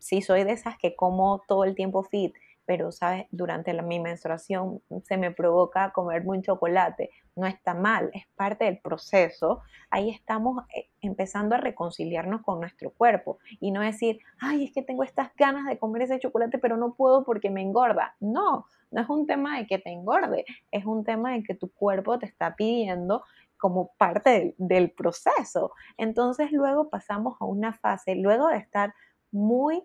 Si 0.00 0.22
soy 0.22 0.44
de 0.44 0.52
esas 0.52 0.76
que 0.76 0.96
como 0.96 1.42
todo 1.46 1.64
el 1.64 1.74
tiempo 1.74 2.02
fit, 2.02 2.34
pero, 2.68 2.92
¿sabes? 2.92 3.24
Durante 3.30 3.72
la, 3.72 3.80
mi 3.80 3.98
menstruación 3.98 4.82
se 5.04 5.16
me 5.16 5.30
provoca 5.30 5.90
comerme 5.90 6.36
un 6.36 6.42
chocolate. 6.42 7.08
No 7.34 7.46
está 7.46 7.72
mal, 7.72 8.10
es 8.12 8.26
parte 8.36 8.66
del 8.66 8.78
proceso. 8.78 9.62
Ahí 9.88 10.10
estamos 10.10 10.62
eh, 10.76 10.90
empezando 11.00 11.54
a 11.54 11.58
reconciliarnos 11.58 12.42
con 12.42 12.60
nuestro 12.60 12.90
cuerpo 12.90 13.38
y 13.58 13.70
no 13.70 13.80
decir, 13.80 14.18
ay, 14.38 14.64
es 14.66 14.72
que 14.74 14.82
tengo 14.82 15.02
estas 15.02 15.34
ganas 15.34 15.64
de 15.64 15.78
comer 15.78 16.02
ese 16.02 16.18
chocolate, 16.18 16.58
pero 16.58 16.76
no 16.76 16.92
puedo 16.92 17.24
porque 17.24 17.48
me 17.48 17.62
engorda. 17.62 18.16
No, 18.20 18.66
no 18.90 19.00
es 19.00 19.08
un 19.08 19.26
tema 19.26 19.56
de 19.56 19.66
que 19.66 19.78
te 19.78 19.88
engorde, 19.88 20.44
es 20.70 20.84
un 20.84 21.04
tema 21.04 21.32
de 21.32 21.44
que 21.44 21.54
tu 21.54 21.72
cuerpo 21.72 22.18
te 22.18 22.26
está 22.26 22.54
pidiendo 22.54 23.24
como 23.56 23.94
parte 23.96 24.54
del, 24.58 24.90
proceso. 24.90 25.72
Entonces 25.96 26.52
luego 26.52 26.90
pasamos 26.90 27.38
a 27.40 27.46
una 27.46 27.72
fase, 27.72 28.14
luego 28.14 28.48
de 28.48 28.58
estar 28.58 28.92
muy 29.30 29.84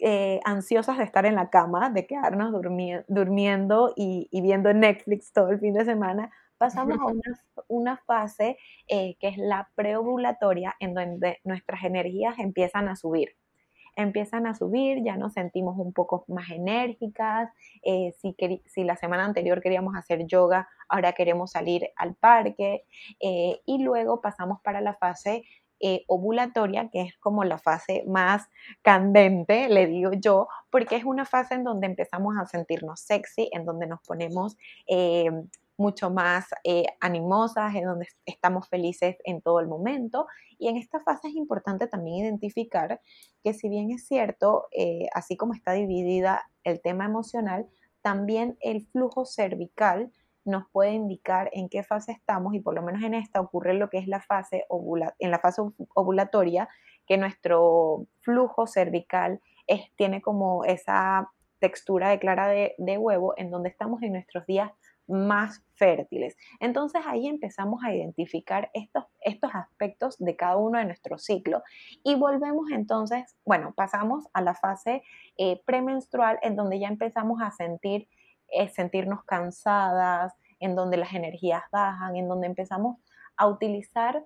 eh, 0.00 0.38
ansiosas 0.44 0.96
de 0.98 1.04
estar 1.04 1.26
en 1.26 1.34
la 1.34 1.50
cama, 1.50 1.90
de 1.90 2.06
quedarnos 2.06 2.52
durmiendo 3.08 3.92
y, 3.96 4.28
viendo 4.32 4.72
Netflix 4.72 5.32
todo 5.32 5.48
el 5.48 5.58
fin 5.58 5.74
de 5.74 5.84
semana, 5.84 6.30
pasamos 6.56 6.98
a 7.00 7.04
una, 7.68 7.96
fase 8.06 8.58
eh, 8.86 9.16
que 9.18 9.28
es 9.28 9.38
la 9.38 9.70
preovulatoria, 9.74 10.76
en 10.78 10.94
donde 10.94 11.40
nuestras 11.42 11.82
energías 11.82 12.38
empiezan 12.38 12.88
a 12.88 12.94
subir. 12.94 13.34
Empiezan 13.96 14.46
a 14.46 14.54
subir, 14.54 15.02
ya 15.02 15.16
nos 15.16 15.32
sentimos 15.32 15.76
un 15.76 15.92
poco 15.92 16.24
más 16.28 16.50
enérgicas, 16.50 17.50
eh, 17.82 18.12
si, 18.18 18.36
si, 18.66 18.84
la 18.84 18.94
semana 18.94 19.24
anterior 19.24 19.60
queríamos 19.60 19.96
hacer 19.96 20.24
yoga, 20.26 20.68
ahora 20.88 21.12
queremos 21.12 21.50
salir 21.50 21.88
al 21.96 22.14
parque 22.14 22.84
y 23.18 23.82
luego 23.82 24.20
pasamos 24.20 24.60
para 24.62 24.80
la 24.80 24.94
fase 24.94 25.42
eh, 25.80 26.04
ovulatoria, 26.06 26.88
que 26.90 27.02
es 27.02 27.16
como 27.18 27.44
la 27.44 27.58
fase 27.58 28.04
más 28.06 28.48
candente, 28.82 29.68
le 29.68 29.86
digo 29.86 30.10
yo, 30.12 30.48
porque 30.70 30.96
es 30.96 31.04
una 31.04 31.24
fase 31.24 31.54
en 31.54 31.64
donde 31.64 31.86
empezamos 31.86 32.34
a 32.38 32.46
sentirnos 32.46 33.00
sexy, 33.00 33.48
en 33.52 33.64
donde 33.64 33.86
nos 33.86 34.00
ponemos 34.02 34.56
mucho 35.78 36.10
más 36.10 36.46
eh, 36.64 36.84
animosas, 37.00 37.74
en 37.74 37.84
donde 37.84 38.08
estamos 38.26 38.68
felices 38.68 39.16
en 39.24 39.40
todo 39.40 39.60
el 39.60 39.68
momento. 39.68 40.26
Y 40.58 40.68
en 40.68 40.76
esta 40.76 41.00
fase 41.00 41.28
es 41.28 41.34
importante 41.34 41.86
también 41.86 42.26
identificar 42.26 43.00
que 43.42 43.54
si 43.54 43.68
bien 43.68 43.92
es 43.92 44.06
cierto, 44.06 44.66
eh, 44.72 45.06
así 45.14 45.36
como 45.36 45.54
está 45.54 45.72
dividida 45.72 46.50
el 46.64 46.82
tema 46.82 47.04
emocional, 47.06 47.66
también 48.02 48.58
el 48.60 48.86
flujo 48.86 49.24
cervical 49.24 50.10
nos 50.48 50.68
puede 50.70 50.92
indicar 50.92 51.50
en 51.52 51.68
qué 51.68 51.82
fase 51.82 52.12
estamos 52.12 52.54
y 52.54 52.60
por 52.60 52.74
lo 52.74 52.82
menos 52.82 53.02
en 53.02 53.14
esta 53.14 53.40
ocurre 53.40 53.74
lo 53.74 53.90
que 53.90 53.98
es 53.98 54.08
la 54.08 54.20
fase 54.20 54.66
en 55.18 55.30
la 55.30 55.38
fase 55.38 55.62
ovulatoria, 55.94 56.68
que 57.06 57.16
nuestro 57.16 58.06
flujo 58.20 58.66
cervical 58.66 59.40
tiene 59.96 60.22
como 60.22 60.64
esa 60.64 61.30
textura 61.58 62.08
de 62.10 62.18
clara 62.18 62.48
de, 62.48 62.74
de 62.78 62.98
huevo 62.98 63.34
en 63.36 63.50
donde 63.50 63.68
estamos 63.68 64.02
en 64.02 64.12
nuestros 64.12 64.46
días 64.46 64.72
más 65.08 65.64
fértiles. 65.74 66.36
Entonces 66.60 67.02
ahí 67.06 67.26
empezamos 67.26 67.82
a 67.82 67.94
identificar 67.94 68.70
estos, 68.74 69.04
estos 69.20 69.50
aspectos 69.54 70.18
de 70.18 70.36
cada 70.36 70.56
uno 70.56 70.78
de 70.78 70.84
nuestro 70.84 71.18
ciclo 71.18 71.62
y 72.04 72.14
volvemos 72.14 72.70
entonces, 72.70 73.36
bueno, 73.44 73.72
pasamos 73.74 74.26
a 74.34 74.42
la 74.42 74.54
fase 74.54 75.02
eh, 75.38 75.62
premenstrual 75.64 76.38
en 76.42 76.56
donde 76.56 76.78
ya 76.78 76.88
empezamos 76.88 77.40
a 77.42 77.50
sentir, 77.50 78.06
sentirnos 78.74 79.24
cansadas, 79.24 80.34
en 80.60 80.74
donde 80.74 80.96
las 80.96 81.14
energías 81.14 81.62
bajan, 81.70 82.16
en 82.16 82.28
donde 82.28 82.46
empezamos 82.46 82.96
a 83.36 83.46
utilizar 83.46 84.24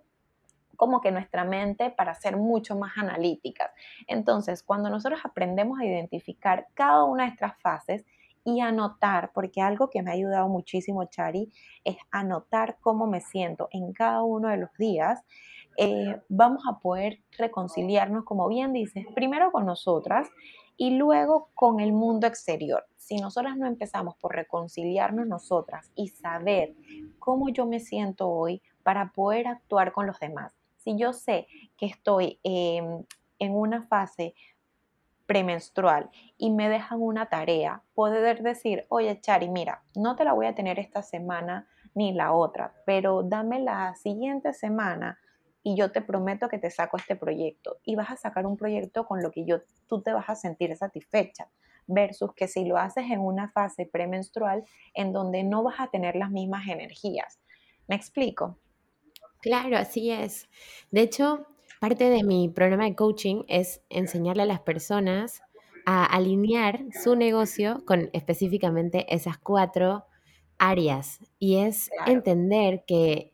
como 0.77 1.01
que 1.01 1.13
nuestra 1.13 1.45
mente 1.45 1.91
para 1.91 2.15
ser 2.15 2.37
mucho 2.37 2.77
más 2.77 2.97
analíticas. 2.97 3.71
Entonces, 4.07 4.63
cuando 4.63 4.91
nosotros 4.91 5.21
aprendemos 5.25 5.79
a 5.79 5.85
identificar 5.85 6.67
cada 6.75 7.05
una 7.05 7.25
de 7.25 7.31
estas 7.31 7.61
fases, 7.61 8.05
y 8.45 8.61
anotar, 8.61 9.31
porque 9.33 9.61
algo 9.61 9.89
que 9.89 10.03
me 10.03 10.11
ha 10.11 10.15
ayudado 10.15 10.49
muchísimo, 10.49 11.05
Chari, 11.05 11.53
es 11.85 11.97
anotar 12.11 12.79
cómo 12.81 13.07
me 13.07 13.21
siento 13.21 13.69
en 13.71 13.93
cada 13.93 14.23
uno 14.23 14.49
de 14.49 14.57
los 14.57 14.71
días. 14.79 15.23
Eh, 15.77 16.21
vamos 16.29 16.65
a 16.69 16.79
poder 16.79 17.21
reconciliarnos, 17.39 18.25
como 18.25 18.49
bien 18.49 18.73
dices, 18.73 19.07
primero 19.15 19.53
con 19.53 19.65
nosotras 19.65 20.29
y 20.83 20.91
luego 20.91 21.49
con 21.55 21.79
el 21.79 21.93
mundo 21.93 22.27
exterior. 22.27 22.85
Si 22.97 23.15
nosotras 23.19 23.57
no 23.57 23.69
empezamos 23.69 24.17
por 24.17 24.35
reconciliarnos 24.35 25.29
nosotras 25.29 25.93
y 25.95 26.09
saber 26.09 26.75
cómo 27.21 27.51
yo 27.51 27.67
me 27.67 27.79
siento 27.79 28.29
hoy 28.29 28.61
para 28.83 29.13
poder 29.13 29.47
actuar 29.47 29.93
con 29.93 30.09
los 30.09 30.19
demás. 30.19 30.53
Si 30.79 30.97
yo 30.97 31.13
sé 31.13 31.47
que 31.77 31.87
estoy 31.87 32.41
em, 32.43 33.05
en 33.39 33.55
una 33.55 33.85
fase 33.85 34.35
premenstrual 35.25 36.11
y 36.37 36.51
me 36.51 36.69
dejan 36.69 37.01
una 37.01 37.27
tarea, 37.27 37.85
poder 37.95 38.43
decir, 38.43 38.85
oye 38.89 39.21
Chari, 39.21 39.49
mira, 39.49 39.85
no 39.95 40.17
te 40.17 40.25
la 40.25 40.33
voy 40.33 40.47
a 40.47 40.57
tener 40.57 40.81
esta 40.81 41.03
semana 41.05 41.69
ni 41.95 42.13
la 42.13 42.33
otra, 42.33 42.75
pero 42.87 43.23
dame 43.23 43.61
la 43.61 43.95
siguiente 43.95 44.53
semana 44.53 45.17
y 45.63 45.77
yo 45.77 45.93
te 45.93 46.03
prometo 46.03 46.49
que 46.49 46.59
te 46.59 46.71
saco 46.71 46.97
este 46.97 47.17
proyecto 47.17 47.79
y 47.85 47.95
vas 47.95 48.11
a 48.11 48.17
sacar 48.17 48.47
un 48.47 48.57
proyecto 48.57 49.07
con 49.07 49.23
lo 49.23 49.31
que 49.31 49.45
yo 49.45 49.61
tú 49.87 50.03
te 50.03 50.13
vas 50.13 50.29
a 50.29 50.35
sentir 50.35 50.77
satisfecha 50.77 51.49
versus 51.87 52.33
que 52.35 52.49
si 52.49 52.65
lo 52.65 52.77
haces 52.77 53.11
en 53.11 53.21
una 53.21 53.51
fase 53.51 53.87
premenstrual 53.87 54.65
en 54.95 55.13
donde 55.13 55.45
no 55.45 55.63
vas 55.63 55.81
a 55.81 55.89
tener 55.89 56.17
las 56.17 56.31
mismas 56.31 56.69
energías. 56.69 57.41
¿Me 57.89 57.97
explico? 57.97 58.59
Claro, 59.41 59.77
así 59.77 60.11
es. 60.11 60.49
De 60.93 61.01
hecho, 61.01 61.47
Parte 61.83 62.11
de 62.11 62.23
mi 62.23 62.49
programa 62.49 62.85
de 62.85 62.95
coaching 62.95 63.43
es 63.49 63.83
enseñarle 63.91 64.45
a 64.45 64.47
las 64.47 64.61
personas 64.61 65.43
a 65.85 66.05
alinear 66.05 66.85
su 67.03 67.17
negocio 67.17 67.83
con 67.85 68.09
específicamente 68.13 69.13
esas 69.13 69.37
cuatro 69.37 70.05
áreas. 70.59 71.19
Y 71.41 71.57
es 71.57 71.91
entender 72.07 72.85
que 72.87 73.32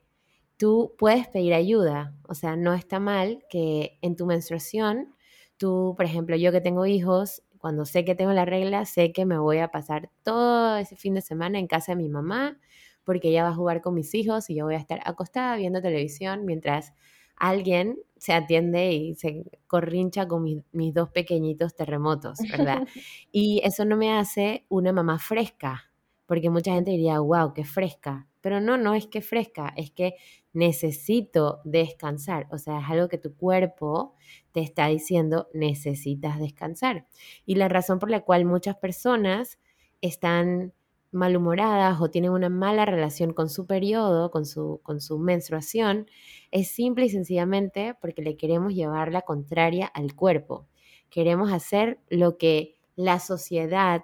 tú 0.58 0.94
puedes 0.98 1.28
pedir 1.28 1.54
ayuda. 1.54 2.14
O 2.28 2.34
sea, 2.34 2.56
no 2.56 2.74
está 2.74 3.00
mal 3.00 3.44
que 3.48 3.98
en 4.02 4.16
tu 4.16 4.26
menstruación, 4.26 5.14
tú, 5.56 5.94
por 5.96 6.04
ejemplo, 6.04 6.36
yo 6.36 6.52
que 6.52 6.60
tengo 6.60 6.84
hijos, 6.84 7.42
cuando 7.58 7.84
sé 7.84 8.04
que 8.04 8.14
tengo 8.14 8.32
la 8.32 8.44
regla, 8.44 8.84
sé 8.84 9.12
que 9.12 9.24
me 9.24 9.38
voy 9.38 9.58
a 9.58 9.68
pasar 9.68 10.10
todo 10.22 10.76
ese 10.76 10.96
fin 10.96 11.14
de 11.14 11.22
semana 11.22 11.58
en 11.58 11.66
casa 11.66 11.92
de 11.92 11.96
mi 11.96 12.08
mamá, 12.08 12.58
porque 13.04 13.28
ella 13.28 13.44
va 13.44 13.50
a 13.50 13.54
jugar 13.54 13.80
con 13.80 13.94
mis 13.94 14.14
hijos 14.14 14.50
y 14.50 14.56
yo 14.56 14.66
voy 14.66 14.74
a 14.74 14.78
estar 14.78 15.00
acostada 15.04 15.56
viendo 15.56 15.80
televisión 15.80 16.44
mientras 16.44 16.92
alguien 17.36 17.98
se 18.16 18.32
atiende 18.32 18.92
y 18.92 19.14
se 19.14 19.44
corrincha 19.66 20.26
con 20.26 20.42
mis, 20.42 20.94
dos 20.94 21.10
pequeñitos 21.10 21.74
terremotos, 21.74 22.38
¿verdad? 22.50 22.86
y 23.32 23.60
eso 23.64 23.84
no 23.84 23.96
me 23.96 24.12
hace 24.12 24.66
una 24.68 24.92
mamá 24.92 25.18
fresca, 25.18 25.90
porque 26.26 26.50
mucha 26.50 26.74
gente 26.74 26.90
diría, 26.90 27.20
wow, 27.20 27.54
qué 27.54 27.64
fresca. 27.64 28.26
Pero 28.40 28.60
no, 28.60 28.76
no 28.76 28.94
es 28.94 29.06
que 29.06 29.20
fresca, 29.20 29.72
es 29.76 29.90
que 29.90 30.14
necesito 30.58 31.60
descansar. 31.64 32.48
O 32.50 32.58
sea, 32.58 32.80
es 32.80 32.90
algo 32.90 33.08
que 33.08 33.16
tu 33.16 33.36
cuerpo 33.36 34.16
te 34.50 34.60
está 34.60 34.88
diciendo, 34.88 35.48
necesitas 35.54 36.40
descansar. 36.40 37.06
Y 37.46 37.54
la 37.54 37.68
razón 37.68 38.00
por 38.00 38.10
la 38.10 38.22
cual 38.22 38.44
muchas 38.44 38.76
personas 38.76 39.60
están 40.00 40.72
malhumoradas 41.12 42.00
o 42.00 42.10
tienen 42.10 42.32
una 42.32 42.48
mala 42.48 42.84
relación 42.86 43.32
con 43.34 43.48
su 43.48 43.66
periodo, 43.66 44.32
con 44.32 44.44
su, 44.44 44.80
con 44.82 45.00
su 45.00 45.20
menstruación, 45.20 46.08
es 46.50 46.68
simple 46.68 47.06
y 47.06 47.10
sencillamente 47.10 47.94
porque 48.00 48.20
le 48.22 48.36
queremos 48.36 48.74
llevar 48.74 49.12
la 49.12 49.22
contraria 49.22 49.86
al 49.86 50.16
cuerpo. 50.16 50.66
Queremos 51.08 51.52
hacer 51.52 52.00
lo 52.10 52.36
que 52.36 52.74
la 52.96 53.20
sociedad 53.20 54.02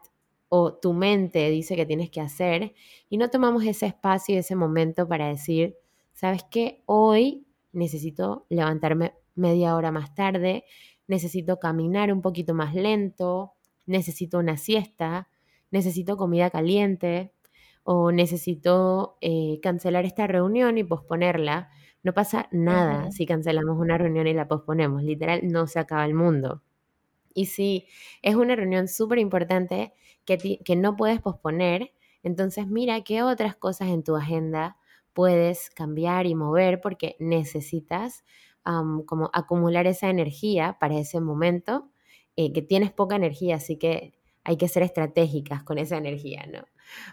o 0.48 0.72
tu 0.72 0.92
mente 0.92 1.50
dice 1.50 1.74
que 1.74 1.84
tienes 1.84 2.10
que 2.10 2.20
hacer 2.20 2.74
y 3.10 3.16
no 3.16 3.28
tomamos 3.28 3.64
ese 3.64 3.86
espacio 3.86 4.36
y 4.36 4.38
ese 4.38 4.54
momento 4.54 5.08
para 5.08 5.26
decir, 5.26 5.76
¿sabes 6.14 6.44
qué? 6.50 6.82
Hoy 6.86 7.46
necesito 7.72 8.46
levantarme 8.48 9.14
media 9.34 9.76
hora 9.76 9.90
más 9.90 10.14
tarde, 10.14 10.64
necesito 11.06 11.58
caminar 11.58 12.12
un 12.12 12.22
poquito 12.22 12.54
más 12.54 12.74
lento, 12.74 13.52
necesito 13.86 14.38
una 14.38 14.56
siesta, 14.56 15.28
necesito 15.70 16.16
comida 16.16 16.50
caliente 16.50 17.32
o 17.82 18.12
necesito 18.12 19.18
eh, 19.20 19.58
cancelar 19.62 20.06
esta 20.06 20.26
reunión 20.26 20.78
y 20.78 20.84
posponerla. 20.84 21.68
No 22.02 22.14
pasa 22.14 22.48
nada 22.52 23.10
si 23.10 23.26
cancelamos 23.26 23.78
una 23.78 23.98
reunión 23.98 24.26
y 24.26 24.34
la 24.34 24.48
posponemos. 24.48 25.02
Literal, 25.02 25.40
no 25.44 25.66
se 25.66 25.80
acaba 25.80 26.04
el 26.04 26.14
mundo. 26.14 26.62
Y 27.34 27.46
si 27.46 27.86
es 28.22 28.36
una 28.36 28.54
reunión 28.56 28.88
súper 28.88 29.18
importante 29.18 29.92
que, 30.24 30.60
que 30.64 30.76
no 30.76 30.96
puedes 30.96 31.20
posponer, 31.20 31.92
entonces 32.22 32.68
mira 32.68 33.02
qué 33.02 33.22
otras 33.22 33.56
cosas 33.56 33.88
en 33.88 34.04
tu 34.04 34.16
agenda 34.16 34.76
puedes 35.14 35.70
cambiar 35.70 36.26
y 36.26 36.34
mover 36.34 36.80
porque 36.80 37.16
necesitas 37.18 38.24
como 39.06 39.30
acumular 39.34 39.86
esa 39.86 40.08
energía 40.08 40.78
para 40.80 40.98
ese 40.98 41.20
momento, 41.20 41.90
eh, 42.36 42.52
que 42.52 42.62
tienes 42.62 42.92
poca 42.92 43.16
energía, 43.16 43.56
así 43.56 43.76
que 43.76 44.14
hay 44.42 44.56
que 44.56 44.68
ser 44.68 44.82
estratégicas 44.82 45.62
con 45.62 45.78
esa 45.78 45.96
energía, 45.96 46.46
¿no? 46.50 46.64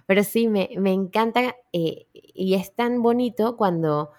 Pero 0.05 0.23
sí, 0.23 0.47
me, 0.47 0.69
encanta 0.73 1.55
eh, 1.73 2.07
y 2.13 2.55
es 2.55 2.73
tan 2.73 3.01
bonito 3.01 3.57
cuando 3.57 4.11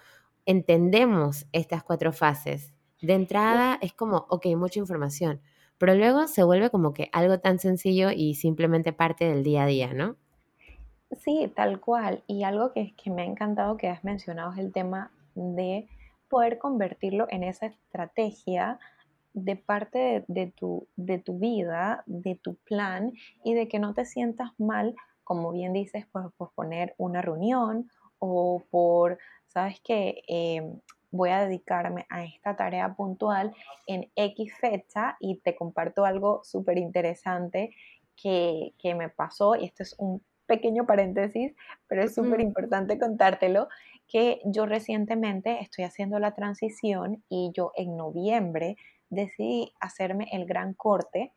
entendemos 0.45 1.45
estas 1.51 1.83
cuatro 1.83 2.13
fases. 2.13 2.73
De 3.01 3.13
entrada 3.13 3.77
es 3.81 3.93
como, 3.93 4.25
ok, 4.29 4.47
mucha 4.55 4.79
información, 4.79 5.41
pero 5.77 5.95
luego 5.95 6.27
se 6.27 6.43
vuelve 6.43 6.69
como 6.69 6.93
que 6.93 7.09
algo 7.11 7.39
tan 7.39 7.59
sencillo 7.59 8.11
y 8.11 8.35
simplemente 8.35 8.93
parte 8.93 9.25
del 9.25 9.43
día 9.43 9.63
a 9.63 9.67
día, 9.67 9.93
¿no? 9.93 10.17
Sí, 11.19 11.51
tal 11.55 11.79
cual. 11.79 12.23
Y 12.27 12.43
algo 12.43 12.71
que, 12.71 12.93
que 12.95 13.11
me 13.11 13.23
ha 13.23 13.25
encantado 13.25 13.77
que 13.77 13.87
has 13.87 14.03
mencionado 14.03 14.53
es 14.53 14.59
el 14.59 14.71
tema 14.71 15.11
de 15.35 15.87
poder 16.29 16.57
convertirlo 16.57 17.27
en 17.29 17.43
esa 17.43 17.67
estrategia 17.67 18.79
de 19.33 19.55
parte 19.55 20.25
de, 20.27 20.47
tu, 20.47 20.87
de 20.95 21.19
tu 21.19 21.39
vida, 21.39 22.03
de 22.05 22.35
tu 22.35 22.55
plan 22.55 23.13
y 23.43 23.53
de 23.53 23.67
que 23.67 23.79
no 23.79 23.93
te 23.93 24.05
sientas 24.05 24.51
mal, 24.59 24.95
como 25.23 25.51
bien 25.51 25.73
dices, 25.73 26.05
por 26.07 26.31
posponer 26.33 26.93
una 26.97 27.21
reunión 27.21 27.89
o 28.19 28.63
por, 28.69 29.17
sabes 29.47 29.79
que 29.81 30.23
em, 30.27 30.79
voy 31.11 31.31
a 31.31 31.45
dedicarme 31.45 32.05
a 32.09 32.23
esta 32.23 32.55
tarea 32.55 32.93
puntual 32.95 33.53
en 33.87 34.09
X 34.15 34.53
fecha 34.59 35.17
y 35.19 35.37
te 35.37 35.55
comparto 35.55 36.05
algo 36.05 36.41
súper 36.43 36.77
interesante 36.77 37.75
que, 38.15 38.73
que, 38.77 38.93
me 38.95 39.09
pasó 39.09 39.55
y 39.55 39.65
esto 39.65 39.83
es 39.83 39.95
un 39.97 40.21
pequeño 40.53 40.85
paréntesis, 40.85 41.55
pero 41.87 42.03
es 42.03 42.13
súper 42.13 42.39
importante 42.41 42.99
contártelo, 42.99 43.69
que 44.07 44.39
yo 44.45 44.67
recientemente 44.67 45.59
estoy 45.61 45.83
haciendo 45.85 46.19
la 46.19 46.35
transición 46.35 47.23
y 47.27 47.51
yo 47.55 47.71
en 47.75 47.97
noviembre 47.97 48.77
decidí 49.09 49.73
hacerme 49.79 50.27
el 50.31 50.45
gran 50.45 50.75
corte 50.75 51.31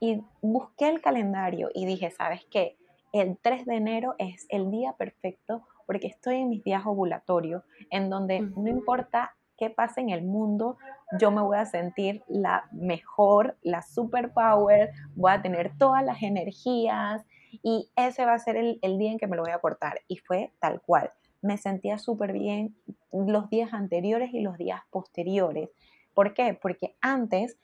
y 0.00 0.22
busqué 0.40 0.88
el 0.88 1.02
calendario 1.02 1.68
y 1.74 1.84
dije, 1.84 2.10
¿sabes 2.10 2.46
qué? 2.50 2.76
El 3.12 3.36
3 3.36 3.66
de 3.66 3.76
enero 3.76 4.14
es 4.18 4.46
el 4.48 4.70
día 4.70 4.94
perfecto 4.94 5.66
porque 5.86 6.06
estoy 6.06 6.36
en 6.36 6.48
mis 6.48 6.64
días 6.64 6.86
ovulatorios, 6.86 7.62
en 7.90 8.08
donde 8.08 8.40
no 8.40 8.68
importa 8.70 9.34
qué 9.58 9.68
pase 9.68 10.00
en 10.00 10.08
el 10.08 10.22
mundo, 10.24 10.78
yo 11.20 11.30
me 11.30 11.42
voy 11.42 11.58
a 11.58 11.66
sentir 11.66 12.22
la 12.28 12.64
mejor, 12.72 13.56
la 13.62 13.82
superpower, 13.82 14.90
voy 15.14 15.32
a 15.32 15.42
tener 15.42 15.76
todas 15.76 16.02
las 16.02 16.22
energías 16.22 17.24
y 17.62 17.90
ese 17.96 18.24
va 18.24 18.34
a 18.34 18.38
ser 18.38 18.56
el, 18.56 18.78
el 18.82 18.98
día 18.98 19.12
en 19.12 19.18
que 19.18 19.26
me 19.26 19.36
lo 19.36 19.42
voy 19.42 19.52
a 19.52 19.58
cortar. 19.58 20.00
Y 20.08 20.16
fue 20.16 20.52
tal 20.60 20.80
cual. 20.80 21.10
Me 21.42 21.58
sentía 21.58 21.98
súper 21.98 22.32
bien 22.32 22.74
los 23.12 23.50
días 23.50 23.72
anteriores 23.72 24.32
y 24.32 24.40
los 24.40 24.56
días 24.58 24.80
posteriores. 24.90 25.70
¿Por 26.14 26.34
qué? 26.34 26.54
Porque 26.54 26.96
antes 27.00 27.58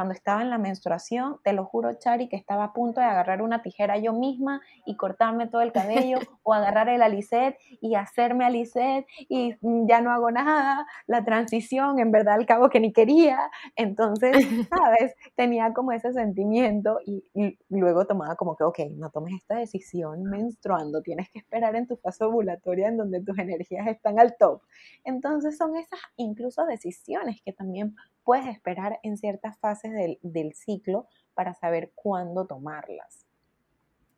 cuando 0.00 0.14
estaba 0.14 0.40
en 0.40 0.48
la 0.48 0.56
menstruación, 0.56 1.40
te 1.44 1.52
lo 1.52 1.66
juro, 1.66 1.92
Chari, 1.92 2.26
que 2.30 2.36
estaba 2.36 2.64
a 2.64 2.72
punto 2.72 3.02
de 3.02 3.06
agarrar 3.06 3.42
una 3.42 3.60
tijera 3.60 3.98
yo 3.98 4.14
misma 4.14 4.62
y 4.86 4.96
cortarme 4.96 5.46
todo 5.46 5.60
el 5.60 5.72
cabello 5.72 6.16
o 6.42 6.54
agarrar 6.54 6.88
el 6.88 7.02
alicet 7.02 7.58
y 7.82 7.96
hacerme 7.96 8.46
alicet 8.46 9.04
y 9.28 9.56
mm, 9.60 9.86
ya 9.86 10.00
no 10.00 10.10
hago 10.10 10.30
nada, 10.30 10.86
la 11.06 11.22
transición, 11.22 11.98
en 11.98 12.12
verdad 12.12 12.36
al 12.36 12.46
cabo 12.46 12.70
que 12.70 12.80
ni 12.80 12.94
quería. 12.94 13.50
Entonces, 13.76 14.32
¿sabes? 14.70 15.14
Tenía 15.34 15.74
como 15.74 15.92
ese 15.92 16.14
sentimiento 16.14 16.98
y, 17.04 17.22
y 17.34 17.58
luego 17.68 18.06
tomaba 18.06 18.36
como 18.36 18.56
que, 18.56 18.64
ok, 18.64 18.78
no 18.96 19.10
tomes 19.10 19.34
esta 19.34 19.56
decisión 19.56 20.22
menstruando, 20.22 21.02
tienes 21.02 21.28
que 21.28 21.40
esperar 21.40 21.76
en 21.76 21.86
tu 21.86 21.98
fase 21.98 22.24
ovulatoria 22.24 22.88
en 22.88 22.96
donde 22.96 23.22
tus 23.22 23.38
energías 23.38 23.86
están 23.86 24.18
al 24.18 24.38
top. 24.38 24.62
Entonces 25.04 25.58
son 25.58 25.76
esas 25.76 26.00
incluso 26.16 26.64
decisiones 26.64 27.42
que 27.44 27.52
también 27.52 27.94
puedes 28.24 28.46
esperar 28.46 29.00
en 29.02 29.16
ciertas 29.16 29.58
fases 29.58 29.92
del, 29.92 30.18
del 30.22 30.54
ciclo 30.54 31.06
para 31.34 31.54
saber 31.54 31.92
cuándo 31.94 32.46
tomarlas. 32.46 33.29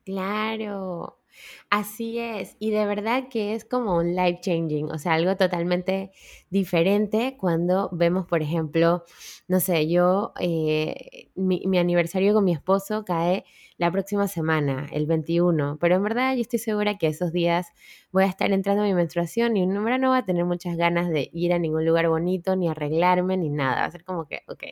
Claro, 0.05 1.21
así 1.71 2.19
es. 2.19 2.57
Y 2.59 2.73
de 2.73 2.87
verdad 2.87 3.29
que 3.31 3.55
es 3.55 3.65
como 3.65 3.97
un 3.97 4.17
life 4.17 4.41
changing, 4.41 4.91
o 4.91 4.99
sea, 4.99 5.13
algo 5.15 5.37
totalmente 5.37 6.11
diferente 6.51 7.37
cuando 7.39 7.89
vemos, 7.93 8.27
por 8.27 8.43
ejemplo, 8.43 9.05
no 9.47 9.61
sé, 9.61 9.89
yo, 9.89 10.33
eh, 10.41 11.31
mi, 11.37 11.63
mi, 11.67 11.79
aniversario 11.79 12.35
con 12.35 12.45
mi 12.45 12.53
esposo 12.53 13.05
cae 13.05 13.45
la 13.79 13.93
próxima 13.93 14.27
semana, 14.27 14.89
el 14.93 15.07
21, 15.07 15.79
pero 15.81 15.95
en 15.97 16.03
verdad 16.03 16.35
yo 16.35 16.41
estoy 16.43 16.59
segura 16.59 16.99
que 16.99 17.07
esos 17.07 17.33
días 17.33 17.69
voy 18.11 18.25
a 18.25 18.27
estar 18.27 18.51
entrando 18.53 18.83
a 18.83 18.87
mi 18.87 18.95
menstruación 18.95 19.57
y 19.57 19.63
en 19.63 19.85
verdad 19.85 20.01
no 20.01 20.09
voy 20.11 20.19
a 20.19 20.25
tener 20.25 20.45
muchas 20.45 20.77
ganas 20.77 21.09
de 21.11 21.31
ir 21.33 21.53
a 21.53 21.59
ningún 21.61 21.85
lugar 21.87 22.09
bonito, 22.09 22.57
ni 22.57 22.69
arreglarme, 22.69 23.37
ni 23.37 23.51
nada, 23.51 23.77
va 23.83 23.85
a 23.85 23.91
ser 23.93 24.03
como 24.05 24.27
que, 24.27 24.41
ok. 24.49 24.65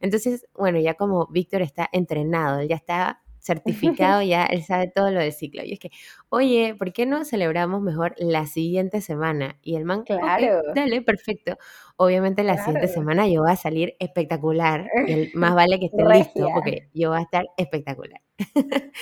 Entonces, 0.00 0.46
bueno, 0.54 0.78
ya 0.80 0.94
como 0.94 1.26
Víctor 1.28 1.62
está 1.62 1.88
entrenado, 1.92 2.60
él 2.60 2.68
ya 2.68 2.76
está 2.76 3.22
certificado, 3.44 4.22
ya 4.22 4.44
él 4.46 4.62
sabe 4.62 4.88
todo 4.88 5.10
lo 5.10 5.20
del 5.20 5.32
ciclo. 5.32 5.62
Y 5.64 5.74
es 5.74 5.78
que, 5.78 5.90
oye, 6.30 6.74
¿por 6.76 6.92
qué 6.92 7.06
no 7.06 7.24
celebramos 7.24 7.82
mejor 7.82 8.14
la 8.18 8.46
siguiente 8.46 9.00
semana? 9.00 9.58
Y 9.62 9.76
el 9.76 9.84
man, 9.84 10.02
claro, 10.02 10.62
dale, 10.74 11.02
perfecto. 11.02 11.56
Obviamente 11.96 12.42
la 12.42 12.56
siguiente 12.56 12.88
semana 12.88 13.28
yo 13.28 13.42
voy 13.42 13.52
a 13.52 13.56
salir 13.56 13.94
espectacular. 14.00 14.88
Más 15.34 15.54
vale 15.54 15.78
que 15.78 15.86
esté 15.86 16.04
listo 16.04 16.48
porque 16.54 16.88
yo 16.94 17.10
voy 17.10 17.18
a 17.18 17.22
estar 17.22 17.44
espectacular. 17.56 18.20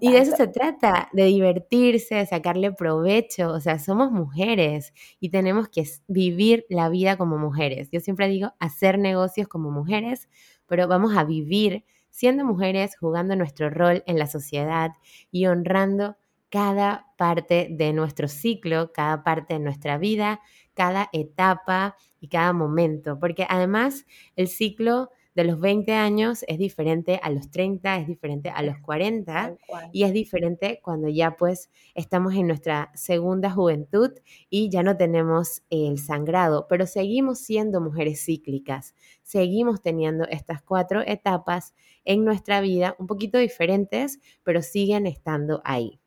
y 0.00 0.12
de 0.12 0.18
eso 0.18 0.36
se 0.36 0.48
trata, 0.48 1.08
de 1.12 1.24
divertirse, 1.24 2.16
de 2.16 2.26
sacarle 2.26 2.72
provecho. 2.72 3.50
O 3.50 3.60
sea, 3.60 3.78
somos 3.78 4.10
mujeres 4.10 4.92
y 5.20 5.30
tenemos 5.30 5.68
que 5.68 5.84
vivir 6.08 6.66
la 6.68 6.88
vida 6.88 7.16
como 7.16 7.38
mujeres. 7.38 7.88
Yo 7.90 8.00
siempre 8.00 8.28
digo 8.28 8.52
hacer 8.58 8.98
negocios 8.98 9.48
como 9.48 9.70
mujeres, 9.70 10.28
pero 10.66 10.88
vamos 10.88 11.16
a 11.16 11.24
vivir 11.24 11.84
siendo 12.16 12.44
mujeres, 12.46 12.96
jugando 12.98 13.36
nuestro 13.36 13.68
rol 13.68 14.02
en 14.06 14.18
la 14.18 14.26
sociedad 14.26 14.92
y 15.30 15.46
honrando 15.46 16.16
cada 16.48 17.06
parte 17.18 17.68
de 17.70 17.92
nuestro 17.92 18.26
ciclo, 18.26 18.90
cada 18.94 19.22
parte 19.22 19.52
de 19.54 19.60
nuestra 19.60 19.98
vida, 19.98 20.40
cada 20.74 21.10
etapa 21.12 21.96
y 22.18 22.28
cada 22.28 22.54
momento, 22.54 23.18
porque 23.20 23.46
además 23.50 24.06
el 24.34 24.48
ciclo 24.48 25.10
de 25.36 25.44
los 25.44 25.60
20 25.60 25.92
años 25.92 26.46
es 26.48 26.56
diferente 26.56 27.20
a 27.22 27.28
los 27.28 27.50
30, 27.50 27.98
es 27.98 28.06
diferente 28.06 28.48
a 28.48 28.62
los 28.62 28.78
40 28.78 29.58
y 29.92 30.04
es 30.04 30.14
diferente 30.14 30.80
cuando 30.82 31.10
ya 31.10 31.36
pues 31.36 31.70
estamos 31.94 32.34
en 32.34 32.46
nuestra 32.46 32.90
segunda 32.94 33.50
juventud 33.50 34.12
y 34.48 34.70
ya 34.70 34.82
no 34.82 34.96
tenemos 34.96 35.62
el 35.68 35.98
sangrado, 35.98 36.66
pero 36.70 36.86
seguimos 36.86 37.38
siendo 37.38 37.82
mujeres 37.82 38.24
cíclicas, 38.24 38.94
seguimos 39.22 39.82
teniendo 39.82 40.24
estas 40.24 40.62
cuatro 40.62 41.02
etapas 41.02 41.74
en 42.06 42.24
nuestra 42.24 42.62
vida 42.62 42.96
un 42.98 43.06
poquito 43.06 43.36
diferentes, 43.36 44.18
pero 44.42 44.62
siguen 44.62 45.06
estando 45.06 45.60
ahí. 45.64 46.00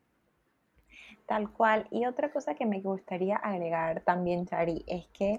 Tal 1.26 1.52
cual. 1.52 1.86
Y 1.92 2.04
otra 2.04 2.32
cosa 2.32 2.56
que 2.56 2.66
me 2.66 2.80
gustaría 2.80 3.36
agregar 3.36 4.02
también, 4.02 4.44
Chari, 4.46 4.84
es 4.88 5.06
que 5.12 5.38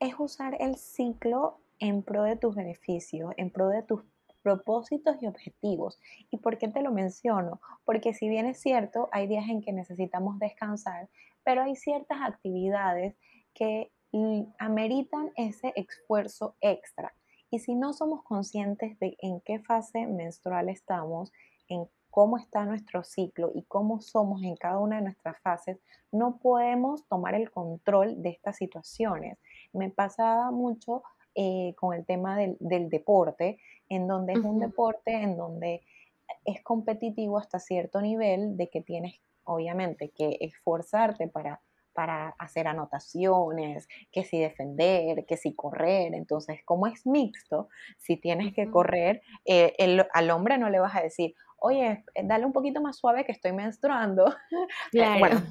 es 0.00 0.14
usar 0.18 0.56
el 0.58 0.74
ciclo 0.76 1.60
en 1.80 2.02
pro 2.02 2.22
de 2.24 2.36
tus 2.36 2.54
beneficios, 2.54 3.32
en 3.36 3.50
pro 3.50 3.68
de 3.68 3.82
tus 3.82 4.02
propósitos 4.42 5.16
y 5.22 5.26
objetivos. 5.26 5.98
¿Y 6.30 6.38
por 6.38 6.58
qué 6.58 6.68
te 6.68 6.82
lo 6.82 6.90
menciono? 6.90 7.60
Porque 7.84 8.14
si 8.14 8.28
bien 8.28 8.46
es 8.46 8.60
cierto, 8.60 9.08
hay 9.12 9.26
días 9.26 9.48
en 9.48 9.60
que 9.60 9.72
necesitamos 9.72 10.38
descansar, 10.38 11.08
pero 11.44 11.62
hay 11.62 11.76
ciertas 11.76 12.18
actividades 12.22 13.14
que 13.54 13.90
ameritan 14.58 15.32
ese 15.36 15.72
esfuerzo 15.76 16.56
extra. 16.60 17.14
Y 17.50 17.58
si 17.58 17.74
no 17.74 17.92
somos 17.92 18.22
conscientes 18.22 18.98
de 18.98 19.16
en 19.20 19.40
qué 19.40 19.58
fase 19.58 20.06
menstrual 20.06 20.68
estamos, 20.68 21.32
en 21.68 21.88
cómo 22.10 22.38
está 22.38 22.64
nuestro 22.64 23.04
ciclo 23.04 23.52
y 23.54 23.62
cómo 23.64 24.00
somos 24.00 24.42
en 24.42 24.56
cada 24.56 24.78
una 24.78 24.96
de 24.96 25.02
nuestras 25.02 25.38
fases, 25.40 25.78
no 26.10 26.38
podemos 26.38 27.06
tomar 27.06 27.34
el 27.34 27.50
control 27.50 28.22
de 28.22 28.30
estas 28.30 28.56
situaciones. 28.56 29.38
Me 29.72 29.90
pasaba 29.90 30.50
mucho 30.50 31.02
eh, 31.40 31.72
con 31.76 31.94
el 31.94 32.04
tema 32.04 32.36
del, 32.36 32.88
deporte, 32.88 33.60
en 33.88 34.08
donde 34.08 34.32
es 34.32 34.40
un 34.40 34.58
deporte 34.58 35.12
en 35.12 35.36
donde 35.36 35.82
es 36.44 36.60
competitivo 36.64 37.38
hasta 37.38 37.60
cierto 37.60 38.00
nivel 38.00 38.56
de 38.56 38.68
que 38.68 38.80
tienes 38.80 39.20
obviamente 39.44 40.10
que 40.10 40.36
esforzarte 40.40 41.28
para 41.28 41.60
para 41.94 42.28
hacer 42.38 42.68
anotaciones, 42.68 43.88
que 44.12 44.22
si 44.22 44.38
defender, 44.38 45.26
que 45.26 45.36
si 45.36 45.56
correr. 45.56 46.14
Entonces, 46.14 46.60
como 46.64 46.86
es 46.86 47.04
mixto, 47.06 47.68
si 47.96 48.16
tienes 48.16 48.54
que 48.54 48.70
correr, 48.70 49.20
eh, 49.44 49.74
al 50.12 50.30
hombre 50.30 50.58
no 50.58 50.70
le 50.70 50.78
vas 50.78 50.94
a 50.94 51.02
decir, 51.02 51.34
oye, 51.58 52.04
eh, 52.14 52.22
dale 52.24 52.46
un 52.46 52.52
poquito 52.52 52.80
más 52.80 52.98
suave 52.98 53.24
que 53.24 53.32
estoy 53.32 53.52
menstruando. 53.52 54.32
Claro. 54.92 55.18
bueno, 55.18 55.42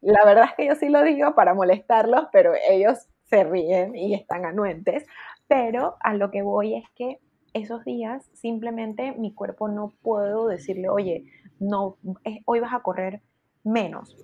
la 0.00 0.24
verdad 0.24 0.46
es 0.46 0.54
que 0.56 0.66
yo 0.66 0.74
sí 0.74 0.88
lo 0.88 1.02
digo 1.04 1.34
para 1.36 1.54
molestarlos, 1.54 2.26
pero 2.32 2.54
ellos 2.68 3.08
se 3.24 3.44
ríen 3.44 3.94
y 3.96 4.14
están 4.14 4.44
anuentes. 4.44 5.06
Pero 5.48 5.96
a 6.00 6.14
lo 6.14 6.30
que 6.30 6.42
voy 6.42 6.74
es 6.74 6.84
que 6.94 7.18
esos 7.52 7.84
días 7.84 8.28
simplemente 8.32 9.12
mi 9.12 9.32
cuerpo 9.32 9.68
no 9.68 9.92
puedo 10.02 10.48
decirle, 10.48 10.88
oye, 10.88 11.24
no, 11.60 11.96
hoy 12.44 12.60
vas 12.60 12.74
a 12.74 12.80
correr 12.80 13.22
menos. 13.62 14.16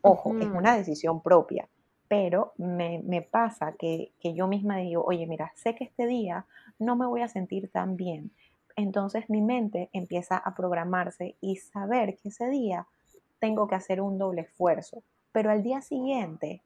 Ojo, 0.00 0.36
es 0.38 0.46
una 0.46 0.76
decisión 0.76 1.22
propia, 1.22 1.68
pero 2.08 2.54
me, 2.56 3.22
pasa 3.22 3.74
que, 3.78 4.12
que, 4.20 4.34
yo 4.34 4.48
misma 4.48 4.78
digo, 4.78 5.04
oye, 5.04 5.26
mira, 5.26 5.52
sé 5.54 5.76
que 5.76 5.84
este 5.84 6.06
día 6.06 6.46
no 6.78 6.96
me 6.96 7.06
voy 7.06 7.22
a 7.22 7.28
sentir 7.28 7.70
tan 7.70 7.96
bien, 7.96 8.32
entonces 8.74 9.28
mi 9.30 9.42
mente 9.42 9.90
empieza 9.92 10.36
a 10.36 10.54
programarse 10.54 11.36
y 11.40 11.56
saber 11.56 12.16
que 12.16 12.30
ese 12.30 12.48
día 12.48 12.86
tengo 13.38 13.68
que 13.68 13.76
hacer 13.76 14.00
un 14.00 14.18
doble 14.18 14.42
esfuerzo, 14.42 15.02
pero 15.30 15.50
al 15.50 15.62
día 15.62 15.80
siguiente 15.80 16.62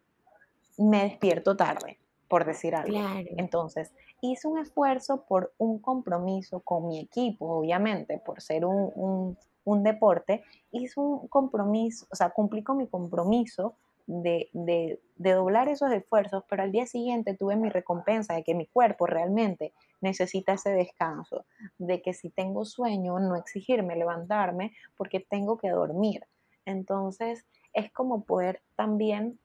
me 0.79 1.05
despierto 1.05 1.57
tarde, 1.57 1.99
por 2.29 2.45
decir 2.45 2.75
algo. 2.75 2.99
Entonces, 3.37 3.93
hice 4.21 4.49
un 4.49 4.59
esfuerzo 4.59 5.25
por 5.27 5.53
un 5.59 5.79
compromiso 5.79 6.61
con 6.61 6.89
mi 6.89 7.01
equipo, 7.01 7.59
obviamente, 7.59 8.19
por 8.19 8.41
ser 8.41 8.65
un, 8.65 9.37
un 9.65 9.83
deporte, 9.83 10.45
hice 10.71 10.99
un 11.01 11.29
compromiso, 11.29 12.07
o 12.11 12.17
sea, 12.17 12.31
cumplí 12.31 12.63
con 12.63 12.79
mi 12.79 12.87
compromiso 12.87 13.77
de, 14.07 15.01
doblar 15.17 15.69
esos 15.69 15.91
esfuerzos, 15.93 16.45
pero 16.49 16.63
al 16.63 16.73
día 16.73 16.87
siguiente 16.87 17.35
tuve 17.35 17.57
mi 17.57 17.69
recompensa 17.69 18.35
de 18.35 18.45
que 18.45 18.55
mi 18.55 18.67
cuerpo 18.67 19.07
realmente 19.07 19.73
necesita 20.01 20.53
ese 20.53 20.71
descanso, 20.71 21.45
de 21.79 22.01
que 22.03 22.15
si 22.15 22.31
tengo 22.31 22.65
sueño, 22.65 23.19
no 23.19 23.37
exigirme 23.37 23.97
levantarme 23.97 24.73
porque 24.97 25.21
tengo 25.21 25.59
que 25.59 25.71
dormir. 25.71 26.23
Entonces, 26.65 27.45
es 27.73 27.93
como 27.93 28.25
poder 28.25 28.63
también 28.77 29.39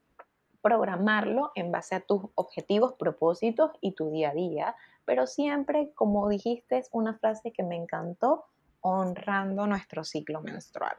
programarlo 0.62 1.52
en 1.56 1.71
base 1.71 1.95
a 1.95 2.02
tus 2.02 2.24
objetivos, 2.36 2.93
propósitos 2.93 3.71
y 3.82 3.93
tu 3.93 4.12
día 4.12 4.30
a 4.30 4.34
día, 4.34 4.76
pero 5.06 5.28
siempre, 5.28 5.91
como 5.95 6.30
dijiste, 6.30 6.78
es 6.78 6.89
una 6.91 7.17
frase 7.17 7.52
que 7.52 7.63
me 7.63 7.76
encantó, 7.76 8.45
honrando 8.82 9.67
nuestro 9.67 10.04
ciclo 10.04 10.41
menstrual. 10.41 10.95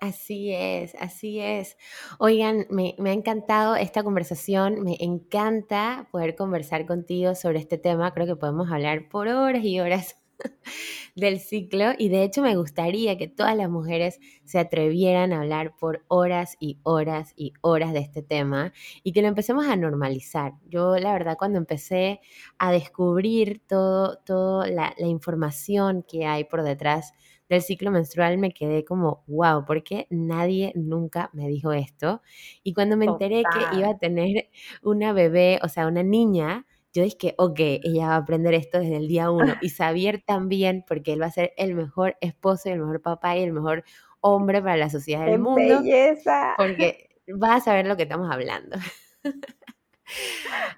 Así 0.00 0.52
es, 0.52 0.94
así 1.00 1.40
es. 1.40 1.78
Oigan, 2.18 2.66
me, 2.68 2.94
ha 2.98 3.12
encantado 3.12 3.76
esta 3.76 4.02
conversación, 4.02 4.82
me 4.82 4.96
encanta 5.00 6.06
poder 6.12 6.36
conversar 6.36 6.86
contigo 6.86 7.34
sobre 7.34 7.60
este 7.60 7.78
tema, 7.78 8.12
creo 8.12 8.26
que 8.26 8.36
podemos 8.36 8.70
hablar 8.70 9.08
por 9.08 9.28
horas 9.28 9.64
y 9.64 9.80
horas 9.80 10.16
del 11.16 11.40
ciclo 11.40 11.92
y 11.98 12.08
de 12.08 12.22
hecho 12.22 12.42
me 12.42 12.56
gustaría 12.56 13.16
que 13.18 13.28
todas 13.28 13.56
las 13.56 13.70
mujeres 13.70 14.20
se 14.44 14.58
atrevieran 14.58 15.32
a 15.32 15.40
hablar 15.40 15.76
por 15.76 16.04
horas 16.08 16.56
y 16.60 16.78
horas 16.82 17.32
y 17.36 17.52
horas 17.60 17.92
de 17.92 18.00
este 18.00 18.22
tema 18.22 18.72
y 19.02 19.12
que 19.12 19.22
lo 19.22 19.28
empecemos 19.28 19.66
a 19.66 19.76
normalizar. 19.76 20.54
Yo 20.68 20.96
la 20.96 21.12
verdad 21.12 21.36
cuando 21.38 21.58
empecé 21.58 22.20
a 22.58 22.72
descubrir 22.72 23.62
todo, 23.66 24.18
toda 24.24 24.68
la, 24.68 24.94
la 24.98 25.06
información 25.06 26.04
que 26.06 26.26
hay 26.26 26.44
por 26.44 26.62
detrás 26.62 27.12
del 27.48 27.62
ciclo 27.62 27.90
menstrual 27.90 28.38
me 28.38 28.52
quedé 28.52 28.84
como, 28.84 29.22
wow, 29.26 29.64
porque 29.64 30.06
nadie 30.10 30.72
nunca 30.74 31.30
me 31.32 31.48
dijo 31.48 31.72
esto. 31.72 32.22
Y 32.62 32.74
cuando 32.74 32.96
me 32.96 33.06
enteré 33.06 33.42
que 33.44 33.78
iba 33.78 33.90
a 33.90 33.98
tener 33.98 34.48
una 34.82 35.12
bebé, 35.12 35.60
o 35.62 35.68
sea, 35.68 35.86
una 35.86 36.02
niña, 36.02 36.66
yo 36.96 37.02
dije, 37.02 37.34
ok, 37.36 37.58
ella 37.58 38.08
va 38.08 38.14
a 38.14 38.18
aprender 38.18 38.54
esto 38.54 38.78
desde 38.78 38.96
el 38.96 39.06
día 39.06 39.30
uno. 39.30 39.54
Y 39.60 39.68
Xavier 39.70 40.22
también, 40.22 40.82
porque 40.88 41.12
él 41.12 41.20
va 41.20 41.26
a 41.26 41.30
ser 41.30 41.52
el 41.58 41.74
mejor 41.74 42.16
esposo 42.22 42.68
y 42.68 42.72
el 42.72 42.80
mejor 42.80 43.02
papá 43.02 43.36
y 43.36 43.42
el 43.42 43.52
mejor 43.52 43.84
hombre 44.20 44.62
para 44.62 44.78
la 44.78 44.88
sociedad 44.88 45.26
del 45.26 45.38
mundo. 45.38 45.82
Belleza! 45.82 46.54
Porque 46.56 47.10
va 47.30 47.56
a 47.56 47.60
saber 47.60 47.86
lo 47.86 47.96
que 47.96 48.04
estamos 48.04 48.30
hablando. 48.30 48.76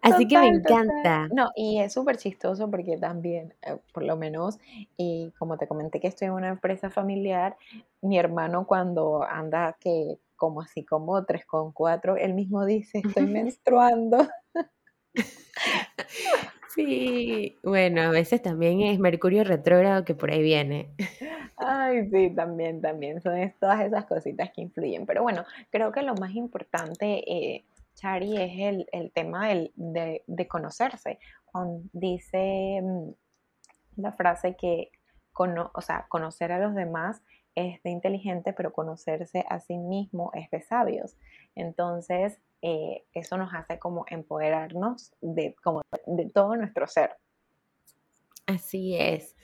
Así 0.03 0.27
que 0.27 0.39
me 0.39 0.49
encanta. 0.49 1.29
No, 1.33 1.51
y 1.55 1.81
es 1.81 1.93
súper 1.93 2.17
chistoso 2.17 2.69
porque 2.71 2.97
también, 2.97 3.55
eh, 3.63 3.77
por 3.93 4.03
lo 4.03 4.17
menos, 4.17 4.59
y 4.97 5.33
como 5.39 5.57
te 5.57 5.69
comenté 5.69 6.01
que 6.01 6.09
estoy 6.09 6.27
en 6.27 6.35
una 6.35 6.49
empresa 6.49 6.91
familiar, 6.91 7.57
mi 8.01 8.19
hermano 8.19 8.67
cuando 8.67 9.23
anda 9.23 9.77
que 9.79 10.19
como 10.39 10.63
así 10.63 10.85
como 10.85 11.21
3,4, 11.27 12.17
él 12.19 12.33
mismo 12.33 12.65
dice, 12.65 13.03
estoy 13.05 13.27
menstruando. 13.27 14.27
Sí, 16.75 17.59
bueno, 17.65 18.03
a 18.03 18.11
veces 18.11 18.41
también 18.41 18.83
es 18.83 19.01
Mercurio 19.01 19.43
retrógrado 19.43 20.05
que 20.05 20.15
por 20.15 20.31
ahí 20.31 20.43
viene. 20.43 20.95
Ay, 21.57 22.09
sí, 22.11 22.31
también, 22.31 22.81
también, 22.81 23.21
son 23.21 23.53
todas 23.59 23.81
esas 23.81 24.05
cositas 24.05 24.51
que 24.55 24.61
influyen. 24.61 25.05
Pero 25.05 25.23
bueno, 25.23 25.45
creo 25.71 25.91
que 25.91 26.03
lo 26.03 26.15
más 26.15 26.35
importante 26.37 27.25
eh, 27.27 27.65
Chari, 27.95 28.37
es 28.37 28.87
el, 28.93 29.11
tema 29.13 29.49
de, 29.49 30.49
conocerse. 30.49 31.19
Cuando 31.47 31.83
dice 31.93 32.81
mm, 32.81 33.11
la 33.97 34.13
frase 34.13 34.55
que 34.55 34.93
o 35.73 35.81
sea, 35.81 36.07
conocer 36.09 36.53
a 36.53 36.59
los 36.59 36.75
demás 36.75 37.23
es 37.55 37.83
de 37.83 37.91
inteligente, 37.91 38.53
pero 38.53 38.73
conocerse 38.73 39.45
a 39.49 39.61
sí 39.61 39.77
mismo 39.79 40.31
es 40.35 40.51
de 40.51 40.63
sabios. 40.63 41.17
Entonces, 41.55 42.39
eh, 42.63 43.05
eso 43.13 43.37
nos 43.37 43.55
hace 43.55 43.79
como 43.79 44.05
empoderarnos 44.09 45.13
de, 45.21 45.55
como 45.63 45.83
de 46.07 46.31
todo 46.31 46.57
nuestro 46.57 46.87
ser. 46.87 47.17
Así 48.47 48.97
es. 48.97 49.37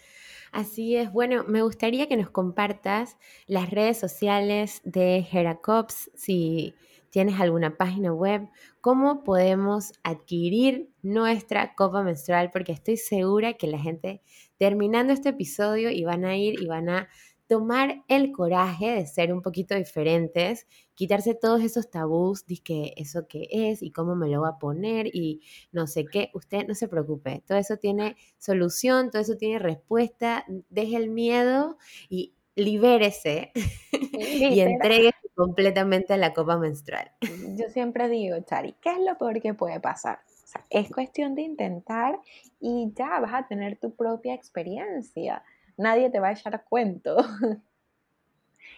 Así 0.51 0.97
es. 0.97 1.13
Bueno, 1.13 1.45
me 1.49 1.63
gustaría 1.63 2.09
que 2.09 2.17
nos 2.17 2.31
compartas 2.31 3.17
las 3.47 3.71
redes 3.71 3.99
sociales 3.99 4.81
de 4.85 5.27
Heracops, 5.31 6.11
si 6.15 6.75
tienes 7.11 7.41
alguna 7.41 7.77
página 7.77 8.13
web, 8.13 8.49
cómo 8.81 9.23
podemos 9.25 9.93
adquirir 10.03 10.91
nuestra 11.03 11.75
copa 11.75 12.03
menstrual, 12.03 12.51
porque 12.53 12.73
estoy 12.73 12.97
segura 12.97 13.55
que 13.55 13.67
la 13.67 13.79
gente 13.79 14.21
terminando 14.57 15.13
este 15.13 15.29
episodio 15.29 15.91
y 15.91 16.05
van 16.05 16.25
a 16.25 16.37
ir 16.37 16.61
y 16.61 16.67
van 16.67 16.89
a 16.89 17.09
tomar 17.47 18.05
el 18.09 18.33
coraje 18.33 18.91
de 18.91 19.07
ser 19.07 19.33
un 19.33 19.43
poquito 19.43 19.75
diferentes, 19.75 20.67
quitarse 20.95 21.35
todos 21.35 21.63
esos 21.63 21.91
tabús 21.91 22.47
de 22.47 22.59
que 22.59 22.95
eso 22.97 23.27
qué 23.29 23.49
es 23.51 23.83
y 23.83 23.91
cómo 23.91 24.17
me 24.17 24.29
lo 24.29 24.43
va 24.43 24.51
a 24.51 24.59
poner 24.59 25.07
y 25.15 25.43
no 25.73 25.87
sé 25.87 26.05
qué, 26.07 26.31
usted 26.35 26.67
no 26.67 26.75
se 26.75 26.89
preocupe, 26.89 27.43
todo 27.47 27.59
eso 27.59 27.77
tiene 27.77 28.17
solución, 28.39 29.11
todo 29.11 29.23
eso 29.23 29.37
tiene 29.37 29.59
respuesta, 29.59 30.45
deje 30.71 30.97
el 30.97 31.11
miedo 31.11 31.77
y 32.09 32.35
libérese 32.57 33.53
y 34.13 34.61
entregue 34.61 35.11
completamente 35.35 36.13
a 36.15 36.17
la 36.17 36.33
copa 36.33 36.57
menstrual. 36.57 37.11
Yo 37.57 37.69
siempre 37.71 38.09
digo, 38.09 38.37
Chari, 38.41 38.75
¿qué 38.81 38.91
es 38.93 39.01
lo 39.01 39.19
peor 39.19 39.41
que 39.41 39.55
puede 39.55 39.81
pasar? 39.81 40.21
es 40.71 40.91
cuestión 40.91 41.35
de 41.35 41.43
intentar 41.43 42.21
y 42.61 42.93
ya 42.95 43.21
vas 43.21 43.35
a 43.35 43.47
tener 43.47 43.77
tu 43.77 43.95
propia 43.95 44.35
experiencia. 44.35 45.43
Nadie 45.77 46.11
te 46.11 46.21
va 46.21 46.29
a 46.29 46.33
echar 46.33 46.65
cuento. 46.65 47.17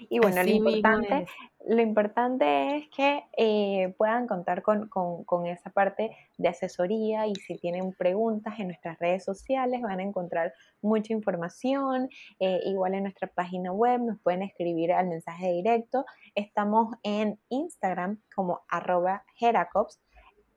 Y 0.09 0.19
bueno, 0.19 0.43
lo 0.43 0.51
importante, 0.51 1.27
lo 1.67 1.81
importante 1.81 2.77
es 2.77 2.89
que 2.95 3.25
eh, 3.37 3.95
puedan 3.97 4.27
contar 4.27 4.63
con, 4.63 5.47
esa 5.47 5.71
parte 5.71 6.11
de 6.39 6.49
asesoría 6.49 7.27
y 7.27 7.35
si 7.35 7.57
tienen 7.59 7.93
preguntas 7.93 8.59
en 8.59 8.69
nuestras 8.69 8.99
redes 8.99 9.25
sociales 9.25 9.81
van 9.83 10.01
a 10.01 10.03
encontrar 10.03 10.53
mucha 10.83 11.13
información. 11.13 12.09
Eh, 12.41 12.61
igual 12.65 12.95
en 12.95 13.05
nuestra 13.05 13.29
página 13.29 13.73
web 13.73 14.01
nos 14.01 14.21
pueden 14.21 14.43
escribir 14.43 14.93
al 14.93 15.09
mensaje 15.09 15.53
directo. 15.53 16.05
Estamos 16.35 16.95
en 17.03 17.39
Instagram 17.49 18.21
como 18.35 18.61
arroba 18.69 19.25
Heracops, 19.41 20.01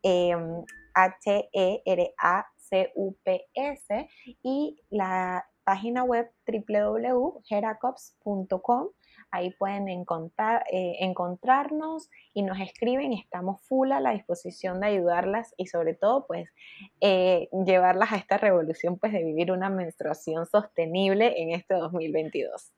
em, 0.04 0.64
y 4.44 4.82
la 4.90 5.49
página 5.70 6.04
web 6.04 6.28
www.heracops.com 6.48 8.88
Ahí 9.30 9.52
pueden 9.52 9.88
encontrar, 9.88 10.64
eh, 10.72 10.96
encontrarnos 11.02 12.10
y 12.34 12.42
nos 12.42 12.60
escriben 12.60 13.14
estamos 13.14 13.62
full 13.68 13.92
a 13.92 14.00
la 14.00 14.14
disposición 14.14 14.80
de 14.80 14.88
ayudarlas 14.88 15.54
y 15.58 15.68
sobre 15.68 15.94
todo 15.94 16.26
pues 16.26 16.50
eh, 17.02 17.50
llevarlas 17.68 18.14
a 18.14 18.16
esta 18.16 18.38
revolución 18.38 18.98
pues 18.98 19.14
de 19.14 19.24
vivir 19.24 19.52
una 19.52 19.70
menstruación 19.70 20.48
sostenible 20.48 21.40
en 21.40 21.52
este 21.52 21.76
2022. 21.76 22.72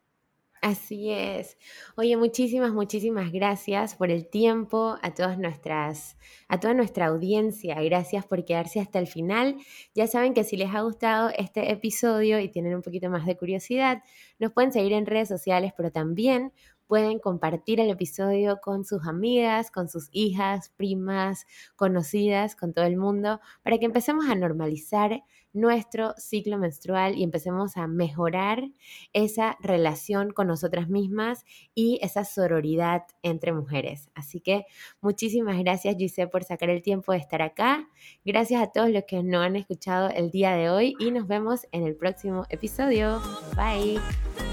Así 0.62 1.10
es. 1.10 1.58
Oye, 1.98 2.16
muchísimas, 2.18 2.72
muchísimas 2.72 3.32
gracias 3.32 3.96
por 3.96 4.12
el 4.12 4.28
tiempo, 4.28 4.96
a 5.02 5.12
todas 5.16 5.40
nuestras, 5.40 6.18
a 6.48 6.60
toda 6.60 6.76
nuestra 6.76 7.08
audiencia. 7.08 7.82
Gracias 7.82 8.28
por 8.28 8.46
quedarse 8.46 8.80
hasta 8.80 9.00
el 9.00 9.08
final. 9.08 9.56
Ya 9.96 10.06
saben 10.06 10.36
que 10.36 10.44
si 10.44 10.58
les 10.58 10.70
ha 10.76 10.82
gustado 10.82 11.32
este 11.36 11.72
episodio 11.72 12.40
y 12.40 12.48
tienen 12.48 12.76
un 12.76 12.84
poquito 12.84 13.10
más 13.10 13.26
de 13.26 13.36
curiosidad, 13.38 14.04
nos 14.38 14.52
pueden 14.52 14.72
seguir 14.72 14.94
en 14.94 15.08
redes 15.08 15.30
sociales, 15.30 15.74
pero 15.76 15.92
también 15.92 16.54
pueden 16.92 17.20
compartir 17.20 17.80
el 17.80 17.90
episodio 17.90 18.60
con 18.60 18.84
sus 18.84 19.08
amigas, 19.08 19.72
con 19.72 19.88
sus 19.88 20.10
hijas, 20.12 20.74
primas, 20.76 21.48
conocidas, 21.78 22.58
con 22.58 22.74
todo 22.74 22.84
el 22.84 22.98
mundo, 22.98 23.40
para 23.64 23.78
que 23.78 23.86
empecemos 23.86 24.26
a 24.30 24.36
normalizar 24.36 25.24
nuestro 25.54 26.14
ciclo 26.18 26.58
menstrual 26.58 27.18
y 27.18 27.24
empecemos 27.24 27.78
a 27.78 27.88
mejorar 27.88 28.72
esa 29.14 29.56
relación 29.62 30.32
con 30.32 30.48
nosotras 30.48 30.90
mismas 30.90 31.46
y 31.74 31.98
esa 32.02 32.26
sororidad 32.26 33.04
entre 33.24 33.54
mujeres. 33.54 34.10
Así 34.14 34.42
que 34.42 34.66
muchísimas 35.00 35.58
gracias 35.60 35.96
Giselle 35.96 36.28
por 36.28 36.44
sacar 36.44 36.70
el 36.70 36.82
tiempo 36.82 37.14
de 37.14 37.20
estar 37.20 37.42
acá. 37.42 37.88
Gracias 38.26 38.62
a 38.62 38.68
todos 38.68 38.90
los 38.90 39.06
que 39.06 39.24
nos 39.24 39.46
han 39.46 39.56
escuchado 39.56 40.10
el 40.10 40.30
día 40.30 40.52
de 40.56 40.70
hoy 40.70 40.96
y 41.00 41.12
nos 41.12 41.26
vemos 41.26 41.66
en 41.72 41.88
el 41.88 41.96
próximo 41.96 42.44
episodio. 42.50 43.22
Bye. 43.56 44.51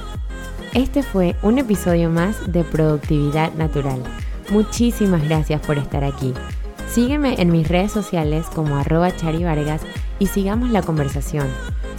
Este 0.75 1.03
fue 1.03 1.35
un 1.43 1.59
episodio 1.59 2.11
más 2.11 2.53
de 2.53 2.63
Productividad 2.63 3.55
Natural. 3.55 4.03
Muchísimas 4.51 5.25
gracias 5.25 5.61
por 5.63 5.79
estar 5.79 6.05
aquí. 6.05 6.35
Sígueme 6.89 7.41
en 7.41 7.51
mis 7.51 7.69
redes 7.69 7.91
sociales 7.91 8.47
como 8.55 8.77
arroba 8.77 9.15
charivargas 9.17 9.83
y 10.19 10.27
sigamos 10.27 10.71
la 10.71 10.83
conversación. 10.83 11.49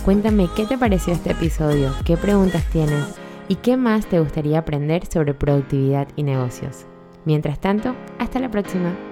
Cuéntame 0.06 0.50
qué 0.56 0.66
te 0.66 0.78
pareció 0.78 1.14
este 1.14 1.32
episodio, 1.32 1.94
qué 2.06 2.16
preguntas 2.16 2.64
tienes 2.72 3.06
y 3.48 3.56
qué 3.56 3.76
más 3.76 4.06
te 4.06 4.20
gustaría 4.20 4.60
aprender 4.60 5.06
sobre 5.06 5.34
productividad 5.34 6.08
y 6.16 6.24
negocios. 6.24 6.86
Mientras 7.26 7.60
tanto, 7.60 7.96
hasta 8.20 8.40
la 8.40 8.50
próxima. 8.50 9.09